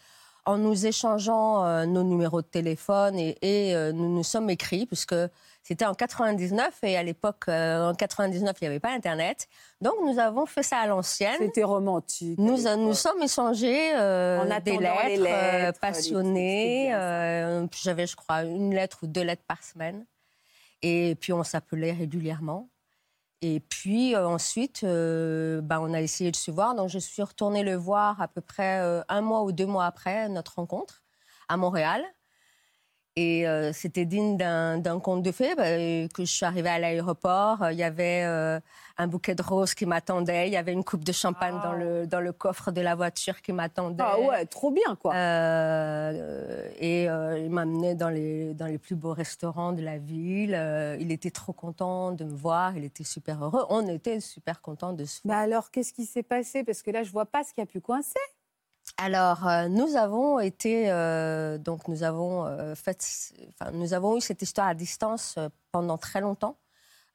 [0.45, 5.16] en nous échangeant euh, nos numéros de téléphone et, nous nous sommes écrits, puisque
[5.68, 9.47] c'était en 99 et à l'époque, en 99, il n'y avait pas Internet.
[9.82, 11.36] Donc, nous avons fait ça à l'ancienne.
[11.39, 12.38] C'était romantique.
[12.38, 13.91] Nous nous sommes échangés
[14.63, 16.91] des lettres, lettres passionnées.
[17.82, 20.05] J'avais, je crois, une lettre ou deux lettres par semaine.
[20.82, 22.70] Et puis on s'appelait régulièrement.
[23.41, 26.76] Et puis euh, ensuite, euh, bah, on a essayé de se voir.
[26.76, 29.86] Donc je suis retournée le voir à peu près euh, un mois ou deux mois
[29.86, 31.03] après notre rencontre
[31.47, 32.03] à Montréal.
[33.16, 35.55] Et c'était digne d'un conte de fées.
[35.55, 38.24] Bah, que je suis arrivée à l'aéroport, il y avait
[38.97, 40.47] un bouquet de roses qui m'attendait.
[40.47, 43.41] Il y avait une coupe de champagne dans, le, dans le coffre de la voiture
[43.41, 44.03] qui m'attendait.
[44.05, 45.13] Ah ouais, trop bien, quoi.
[45.13, 50.55] Euh, et euh, il m'amenait dans les, dans les plus beaux restaurants de la ville.
[50.55, 52.78] Euh, il était trop content de me voir.
[52.78, 53.66] Il était super heureux.
[53.70, 55.39] On était super contents de se voir.
[55.39, 56.63] alors, qu'est-ce qui s'est passé?
[56.63, 58.20] Parce que là, je vois pas ce qui a pu coincer.
[58.97, 60.85] Alors, nous avons été,
[61.59, 63.05] donc nous avons fait,
[63.49, 65.37] enfin, nous avons eu cette histoire à distance
[65.71, 66.57] pendant très longtemps.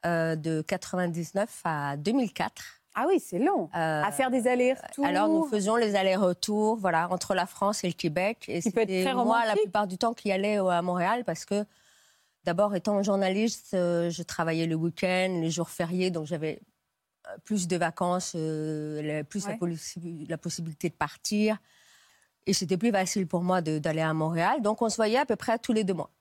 [0.03, 2.81] Euh, de 99 à 2004.
[2.95, 3.69] Ah oui, c'est long.
[3.75, 5.05] Euh, à faire des allers-retours.
[5.05, 8.45] Alors nous faisions les allers-retours, voilà, entre la France et le Québec.
[8.47, 11.65] Et c'était moi la plupart du temps qui allais à Montréal parce que
[12.45, 16.59] d'abord étant journaliste, euh, je travaillais le week-end, les jours fériés, donc j'avais
[17.43, 18.31] plus de vacances,
[19.29, 21.57] plus la, possibilité de partir.
[22.47, 24.61] Et c'était plus facile pour moi d'aller à Montréal.
[24.61, 26.11] Donc on se voyait à peu près tous les deux mois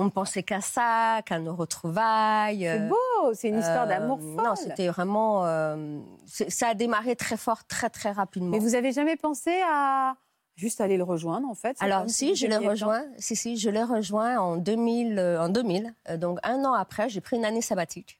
[0.00, 2.60] on ne pensait qu'à ça, qu'à nos retrouvailles.
[2.60, 4.44] C'est beau, c'est une histoire d'amour euh, folle.
[4.44, 5.46] Non, c'était vraiment.
[5.46, 8.50] Euh, ça a démarré très fort, très très rapidement.
[8.50, 10.14] Mais vous avez jamais pensé à
[10.56, 11.76] juste aller le rejoindre en fait?
[11.80, 13.04] Alors si, je l'ai rejoint.
[13.18, 15.18] Si si, je l'ai rejoint en 2000.
[15.18, 18.19] Euh, en 2000 donc un an après, j'ai pris une année sabbatique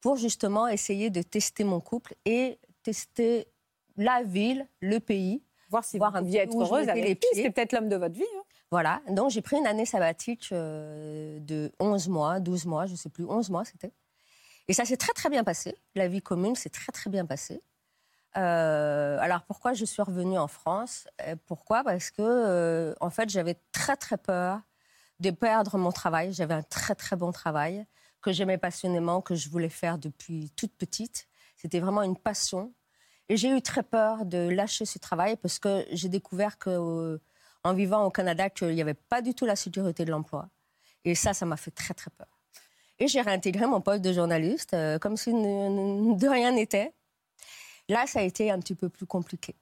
[0.00, 3.46] pour justement essayer de tester mon couple et tester
[3.96, 7.18] la ville, le pays, voir si voir vous pouviez être heureuse avec lui.
[7.32, 8.22] C'était peut-être l'homme de votre vie.
[8.22, 8.42] Hein.
[8.70, 12.96] Voilà, donc j'ai pris une année sabbatique euh, de 11 mois, 12 mois, je ne
[12.96, 13.92] sais plus, 11 mois c'était.
[14.68, 15.76] Et ça s'est très très bien passé.
[15.96, 17.60] La vie commune s'est très très bien passée.
[18.36, 21.08] Euh, alors pourquoi je suis revenue en France?
[21.22, 21.82] Euh, Pourquoi?
[21.82, 24.60] Parce que en fait j'avais très très peur
[25.18, 26.32] de perdre mon travail.
[26.32, 27.84] J'avais un très très bon travail
[28.22, 31.28] que j'aimais passionnément, que je voulais faire depuis toute petite.
[31.56, 32.72] C'était vraiment une passion.
[33.28, 37.20] Et j'ai eu très peur de lâcher ce travail parce que j'ai découvert que
[37.64, 40.48] en vivant au Canada qu'il n'y avait pas du tout la sécurité de l'emploi.
[41.04, 42.28] Et ça, ça m'a fait très, très peur.
[42.98, 46.92] Et j'ai réintégré mon poste de journaliste euh, comme si de rien n'était.
[47.88, 49.56] Là, ça a été un petit peu plus compliqué.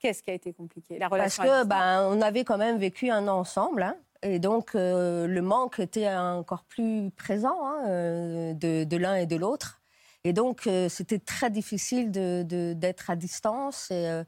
[0.00, 0.98] Qu'est-ce qui a été compliqué?
[0.98, 3.82] La relation Parce que ben, on avait quand même vécu un an ensemble.
[3.82, 3.96] Hein.
[4.22, 9.80] Et donc, le manque était encore plus présent hein, de, de l'un et de l'autre.
[10.24, 13.90] Et donc, c'était très difficile d'être de, à distance.
[13.90, 14.22] Et,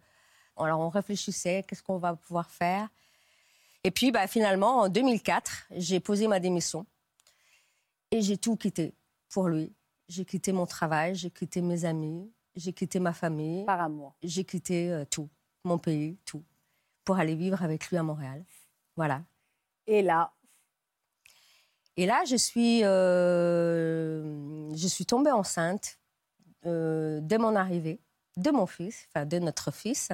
[0.56, 2.88] alors, on réfléchissait, qu'est-ce qu'on va pouvoir faire?
[3.84, 6.86] Et puis, bah, finalement, en 2004, j'ai posé ma démission.
[8.10, 8.94] Et j'ai tout quitté
[9.30, 9.74] pour lui.
[10.08, 13.64] J'ai quitté mon travail, j'ai quitté mes amis, j'ai quitté ma famille.
[13.64, 14.14] Par amour.
[14.22, 15.28] J'ai quitté tout,
[15.64, 16.44] mon pays, tout,
[17.04, 18.44] pour aller vivre avec lui à Montréal.
[18.96, 19.22] Voilà.
[19.86, 20.32] Et là
[21.96, 25.98] Et là, je suis, euh, je suis tombée enceinte
[26.66, 28.00] euh, dès mon arrivée,
[28.36, 30.10] de mon fils, enfin de notre fils.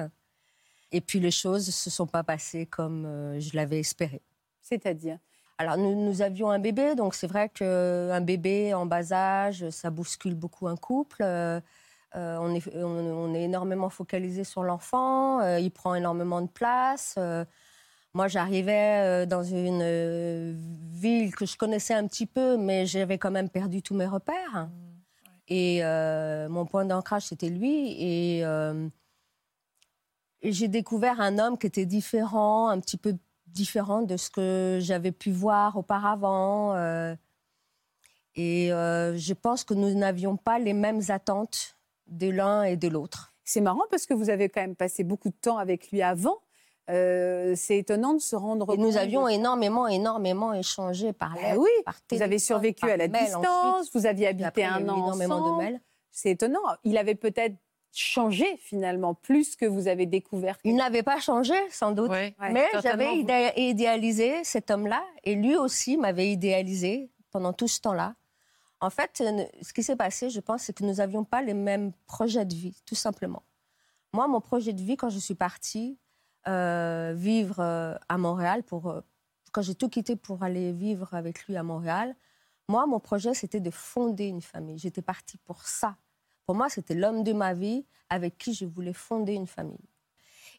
[0.91, 4.21] Et puis les choses ne se sont pas passées comme euh, je l'avais espéré.
[4.61, 5.19] C'est-à-dire?
[5.59, 9.89] Alors, nous, nous, avions un bébé, donc c'est vrai qu'un bébé en bas âge, ça
[9.89, 11.21] bouscule beaucoup un couple.
[11.21, 17.19] on, est, on, est, énormément focalisé sur l'enfant, il prend énormément de place.
[18.13, 20.53] Moi, j'arrivais euh, dans une euh,
[20.91, 24.67] ville que je connaissais un petit peu, mais j'avais quand même perdu tous mes repères.
[24.67, 24.69] Mmh,
[25.47, 27.91] et euh, mon point d'ancrage, c'était lui.
[27.99, 28.39] Et,
[30.41, 33.15] et j'ai découvert un homme qui était différent, un petit peu
[33.47, 36.75] différent de ce que j'avais pu voir auparavant.
[38.35, 43.33] et je pense que nous n'avions pas les mêmes attentes de l'un et de l'autre.
[43.43, 46.37] C'est marrant parce que vous avez quand même passé beaucoup de temps avec lui avant.
[46.89, 48.79] Euh, c'est étonnant de se rendre compte.
[48.79, 51.69] Nous avions énormément, énormément échangé par eh oui,
[52.11, 55.81] vous avez survécu à la distance, vous aviez habité un an énormément de mails.
[56.11, 56.61] C'est étonnant.
[56.83, 57.55] Il avait peut-être
[57.91, 60.57] changé finalement plus que vous avez découvert.
[60.63, 63.17] Il n'avait pas changé sans doute, mais j'avais
[63.55, 68.15] idéalisé cet homme-là et lui aussi m'avait idéalisé pendant tout ce temps-là.
[68.81, 69.21] En fait,
[69.61, 72.55] ce qui s'est passé, je pense, c'est que nous n'avions pas les mêmes projets de
[72.55, 73.43] vie, tout simplement.
[74.13, 76.08] Moi, mon projet de vie, quand je suis partie, euh,
[76.45, 78.63] vivre euh, à Montréal.
[78.63, 79.01] Pour, euh,
[79.51, 82.15] quand j'ai tout quitté pour aller vivre avec lui à Montréal,
[82.67, 84.77] moi, mon projet, c'était de fonder une famille.
[84.77, 85.95] J'étais partie pour ça.
[86.45, 89.89] Pour moi, c'était l'homme de ma vie avec qui je voulais fonder une famille.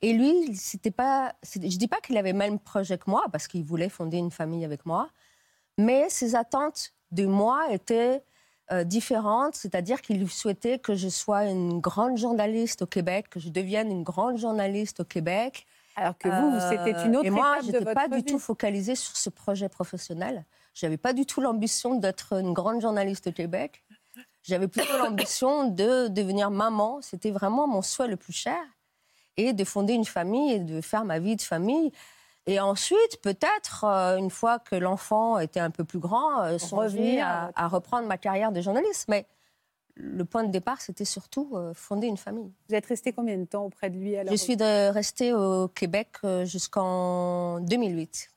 [0.02, 3.46] Et lui, c'était pas, je dis pas qu'il avait le même projet que moi, parce
[3.46, 5.10] qu'il voulait fonder une famille avec moi,
[5.76, 8.22] mais ses attentes de moi étaient
[8.84, 13.90] différentes, c'est-à-dire qu'il souhaitait que je sois une grande journaliste au Québec, que je devienne
[13.90, 15.66] une grande journaliste au Québec,
[16.00, 19.16] alors que vous, c'était une autre Et moi, je n'étais pas du tout focalisée sur
[19.16, 20.46] ce projet professionnel.
[20.72, 23.84] Je n'avais pas du tout l'ambition d'être une grande journaliste au Québec.
[24.42, 27.00] J'avais plutôt l'ambition de devenir maman.
[27.02, 28.58] C'était vraiment mon souhait le plus cher.
[29.36, 31.92] Et de fonder une famille et de faire ma vie de famille.
[32.46, 37.20] Et ensuite, peut-être, euh, une fois que l'enfant était un peu plus grand, euh, songer
[37.20, 39.06] à, à, reprendre ma carrière de journaliste.
[39.08, 39.26] Mais
[40.00, 42.52] le point de départ, c'était surtout euh, fonder une famille.
[42.68, 46.08] Vous êtes resté combien de temps auprès de lui alors Je suis restée au Québec
[46.24, 48.30] euh, jusqu'en 2008.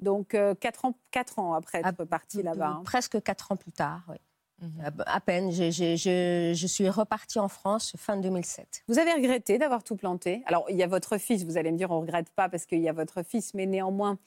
[0.00, 2.78] Donc, euh, quatre, ans, quatre ans après être partie là-bas.
[2.78, 2.82] Hein.
[2.84, 4.16] Presque quatre ans plus tard, oui.
[4.62, 5.02] Mhm.
[5.06, 5.50] À peine.
[5.50, 8.84] je suis repartie en France fin 2007.
[8.86, 10.42] Vous avez regretté d'avoir tout planté?
[10.46, 12.64] Alors, il y a votre fils, vous allez me dire, on ne regrette pas parce
[12.64, 14.18] qu'il y a votre fils, mais néanmoins,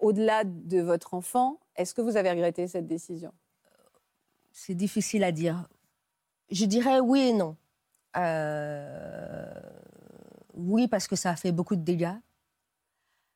[0.00, 3.32] au-delà de votre enfant, est-ce que vous avez regretté cette décision?
[4.52, 5.68] C'est difficile à dire.
[6.50, 7.56] Je dirais oui et non.
[8.16, 9.52] Euh,
[10.54, 12.14] oui, parce que ça a fait beaucoup de dégâts,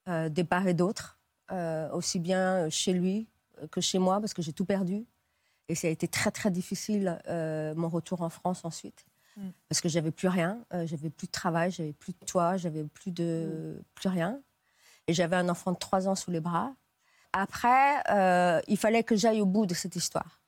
[0.09, 1.19] euh, des part et d'autre,
[1.51, 3.29] euh, aussi bien chez lui
[3.71, 5.07] que chez moi, parce que j'ai tout perdu.
[5.69, 7.19] Et ça a été très, très difficile,
[7.77, 9.07] mon retour en France ensuite.
[9.37, 9.49] Mm.
[9.69, 13.11] Parce que j'avais plus rien, j'avais plus de travail, j'avais plus de toit, j'avais plus
[13.11, 14.41] de plus rien.
[15.09, 16.75] Et j'avais un enfant de trois ans sous les bras.
[17.33, 18.03] Après,
[18.69, 20.39] il fallait que j'aille au bout de cette histoire.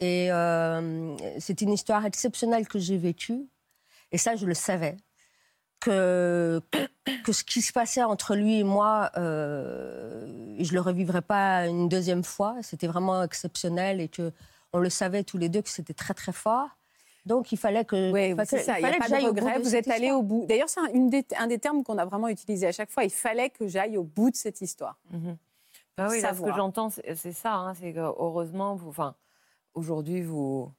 [0.00, 3.48] Et euh, c'est une histoire exceptionnelle que j'ai vécue.
[4.12, 4.96] Et ça, je le savais.
[5.80, 6.60] Que,
[7.24, 10.26] que ce qui se passait entre lui et moi, euh,
[10.58, 12.56] je ne le revivrais pas une deuxième fois.
[12.62, 14.32] C'était vraiment exceptionnel et que
[14.72, 16.68] on le savait tous les deux que c'était très, très fort.
[17.24, 18.12] Donc, il fallait que.
[18.12, 18.78] Oui, c'est ça.
[18.78, 19.58] Il n'y a pas de regret.
[19.58, 20.46] Vous êtes allé au bout.
[20.48, 23.04] D'ailleurs, c'est un, un, des termes qu'on a vraiment utilisé à chaque fois.
[23.04, 24.98] Il fallait que j'aille au bout de cette histoire.
[25.10, 25.32] Mm
[25.98, 27.54] oui, ce que j'entends, c'est ça.
[27.54, 28.90] Hein, c'est que heureusement, vous.
[28.90, 29.14] Enfin,
[29.76, 30.74] aujourd'hui, vous,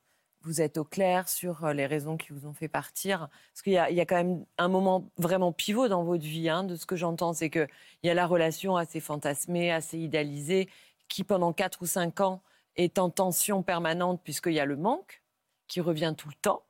[0.59, 3.29] êtes au clair sur euh, les raisons qui vous ont fait partir?
[3.53, 6.75] Parce qu'il y, a quand même un moment vraiment pivot dans votre vie, hein, de
[6.75, 7.67] ce que j'entends, c'est qu'il
[8.03, 10.67] y a la relation assez fantasmée, assez idéalisée,
[11.07, 12.41] qui pendant 4 ou 5 ans
[12.75, 15.21] est en tension permanente puisqu'il y a le manque
[15.67, 16.63] qui revient tout le temps.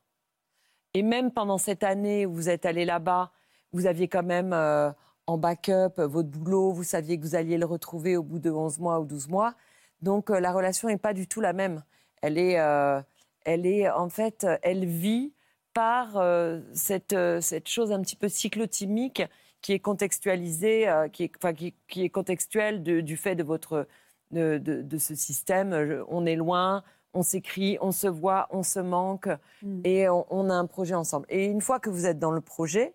[0.93, 3.31] Et même pendant cette année où vous êtes allé là-bas,
[3.73, 4.91] vous aviez quand même euh,
[5.27, 8.79] en backup votre boulot, vous saviez que vous alliez le retrouver au bout de 11
[8.79, 9.53] mois ou 12 mois.
[10.01, 11.83] Donc euh, la relation n'est pas du tout la même.
[12.21, 13.01] Elle est, euh,
[13.45, 15.33] elle est en fait, elle vit
[15.73, 19.23] par euh, cette, euh, cette chose un petit peu cyclotimique
[19.61, 23.43] qui est contextualisé, euh, qui, est, enfin, qui, qui est contextuel de- du fait de
[23.43, 23.87] votre
[24.31, 26.03] de, de- de ce système.
[26.09, 29.29] On est loin, on s'écrit, on se voit, on se manque,
[29.61, 29.81] Mm.
[29.85, 31.25] et on, on a un projet ensemble.
[31.29, 32.93] Et une fois que vous êtes dans le projet,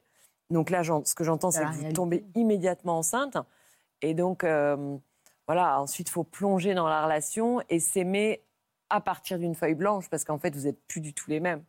[0.51, 3.39] donc là, ce que j'entends, c'est que vous tombez immédiatement enceinte,
[4.03, 4.97] et donc euh,
[5.47, 5.81] voilà.
[5.81, 8.43] Ensuite, il faut plonger dans la relation et s'aimer
[8.93, 11.63] à partir d'une feuille blanche, parce qu'en fait, vous n'êtes plus du tout les mêmes.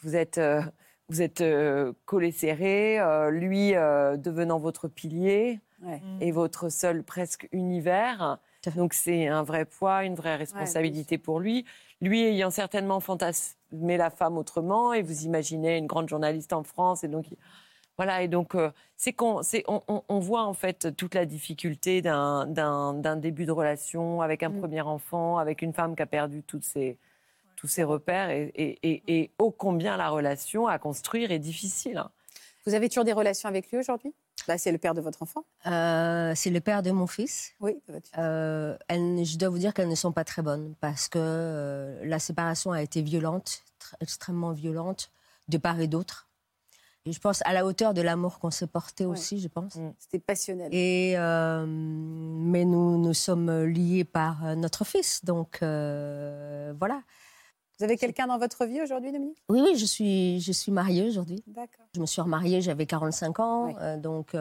[0.00, 0.60] Vous êtes, euh,
[1.08, 6.00] vous êtes euh, collés serrés, euh, lui euh, devenant votre pilier Ouais.
[6.20, 8.38] et votre seul presque univers.
[8.76, 11.64] Donc c'est un vrai poids, une vraie responsabilité pour lui.
[12.00, 17.02] Lui ayant certainement fantasmé la femme autrement, et vous imaginez une grande journaliste en France,
[17.02, 17.26] et donc
[17.96, 18.22] voilà.
[18.22, 22.02] Et donc euh, c'est qu'on, c'est, on, on- on voit en fait toute la difficulté
[22.02, 24.58] d'un, d'un, d'un début de relation avec un Mm.
[24.60, 26.98] premier enfant, avec une femme qui a perdu toutes ses
[27.56, 31.96] tous ses repères, et, et, et, et ô combien la relation à construire est difficile.
[31.98, 32.10] hein.
[32.66, 34.12] Vous avez toujours des relations avec lui aujourd'hui?
[34.48, 35.44] Bah, C'est le père de votre enfant?
[35.66, 37.52] Euh, c'est le père de mon fils.
[37.60, 38.18] Oui, de votre fille.
[38.18, 42.04] Euh, elles- je dois vous dire qu'elles ne sont pas très bonnes parce que euh,
[42.04, 45.12] la séparation a été violente, tr- extrêmement violente,
[45.48, 46.26] de part et d'autre.
[47.04, 49.76] Et je pense à la hauteur de l'amour qu'on s'est porté aussi, je pense.
[49.98, 50.72] C'était passionnel.
[50.72, 57.02] Et euh, mais nous nous sommes liés par euh, notre fils, donc euh, voilà.
[57.78, 59.42] Vous avez quelqu'un dans votre vie aujourd'hui, Dominique?
[59.48, 61.42] Oui, oui, je suis je suis mariée aujourd'hui.
[61.48, 61.86] D'accord.
[61.96, 63.74] Je me suis remariée, j'avais 45 ans, Oui.
[63.80, 64.36] euh, donc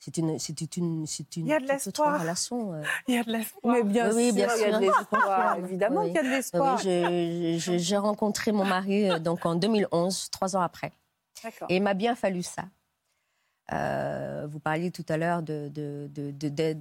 [0.00, 2.20] c'est une c'est une c'est une Il y a de l'espoir.
[2.20, 2.72] relation.
[3.06, 3.72] Il y a de l'espoir.
[3.76, 4.92] Mais bien Oui, oui, sûr, bien il y a de sûr.
[4.98, 5.56] l'espoir.
[5.58, 6.06] Évidemment Oui.
[6.08, 6.78] qu'il y a de Oui, l'espoir.
[6.78, 10.90] je- j'ai rencontré mon mari donc en 2011, trois ans après.
[11.68, 12.64] Et il m'a bien fallu ça.
[13.72, 16.76] Euh, vous parliez tout à l'heure de, de, de, de,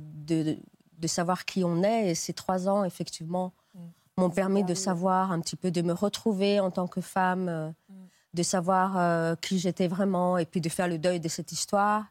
[0.98, 2.10] de- savoir qui on est.
[2.12, 3.80] Et ces trois ans, effectivement, Mm.
[4.22, 7.70] m'ont permis de savoir un petit peu, de me retrouver en tant que femme, euh,
[7.90, 7.94] Mm.
[8.36, 12.06] de savoir euh, qui j'étais vraiment et puis de faire le deuil de cette histoire.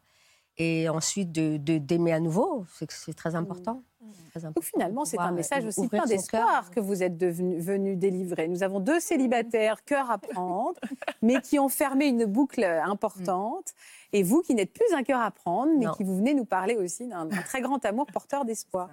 [0.57, 3.63] Et ensuite de d'aimer à nouveau, c'est très important.
[3.63, 3.83] Très important
[4.55, 8.47] Donc finalement, c'est un message aussi plein d'espoir que vous êtes devenu, venu délivrer.
[8.47, 10.79] Nous avons deux célibataires, cœur à prendre,
[11.21, 13.73] mais qui ont fermé une boucle importante.
[14.11, 15.93] Et vous qui n'êtes plus un cœur à prendre, mais Non.
[15.93, 18.89] qui vous venez nous parler aussi d'un d'un très grand amour porteur d'espoir.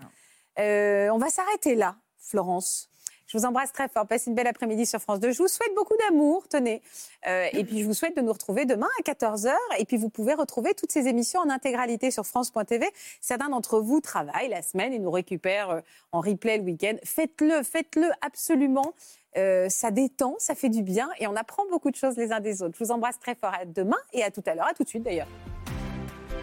[0.58, 2.89] Euh, on va s'arrêter là, Florence.
[3.30, 4.08] Je vous embrasse très fort.
[4.08, 5.30] Passez une belle après-midi sur France 2.
[5.30, 6.82] Je vous souhaite beaucoup d'amour, tenez.
[7.28, 9.52] Euh, et puis, je vous souhaite de nous retrouver demain à 14h.
[9.78, 12.88] Et puis, vous pouvez retrouver toutes ces émissions en intégralité sur France.tv.
[13.20, 16.96] Certains d'entre vous travaillent la semaine et nous récupèrent euh, en replay le week-end.
[17.04, 18.94] Faites-le, faites-le absolument.
[19.36, 22.40] Euh, ça détend, ça fait du bien et on apprend beaucoup de choses les uns
[22.40, 22.74] des autres.
[22.76, 23.54] Je vous embrasse très fort.
[23.54, 24.66] À demain et à tout à l'heure.
[24.66, 25.28] À tout de suite d'ailleurs.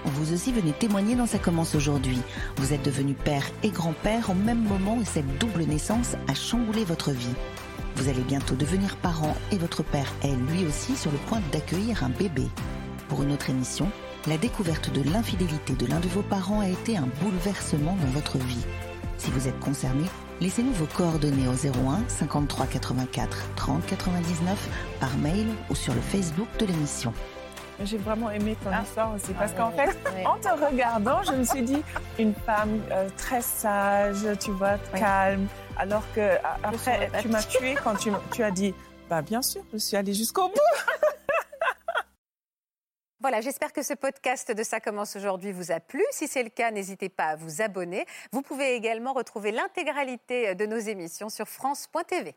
[0.08, 2.20] Vous aussi venez témoigner dans Ça commence aujourd'hui.
[2.55, 6.86] Vous êtes devenu père et grand-père au même moment et cette double naissance a chamboulé
[6.86, 7.36] votre vie.
[7.97, 12.05] Vous allez bientôt devenir parent et votre père est lui aussi sur le point d'accueillir
[12.05, 12.47] un bébé.
[13.10, 13.89] Pour une autre émission,
[14.28, 18.38] la découverte de l'infidélité de l'un de vos parents a été un bouleversement dans votre
[18.38, 18.66] vie.
[19.18, 20.05] Si vous êtes concerné,
[20.39, 24.70] laissez-nous vos coordonnées au 01 53 84 30 99
[25.01, 27.14] par mail ou sur le Facebook de l'émission.
[27.84, 28.82] J'ai vraiment aimé ton Ah.
[28.84, 31.84] histoire aussi parce Ah, qu'en fait, en te regardant, je me suis dit
[32.17, 34.99] une femme euh, très sage, tu vois, Oui.
[34.99, 35.47] calme.
[35.78, 38.73] Alors que après, tu m'as tué quand tu, tu as dit,
[39.09, 40.55] bah bien sûr, je suis allée jusqu'au bout.
[43.19, 46.03] Voilà, j'espère que ce podcast de Ça commence aujourd'hui vous a plu.
[46.11, 48.05] Si c'est le cas, n'hésitez pas à vous abonner.
[48.32, 52.36] Vous pouvez également retrouver l'intégralité de nos émissions sur France.tv.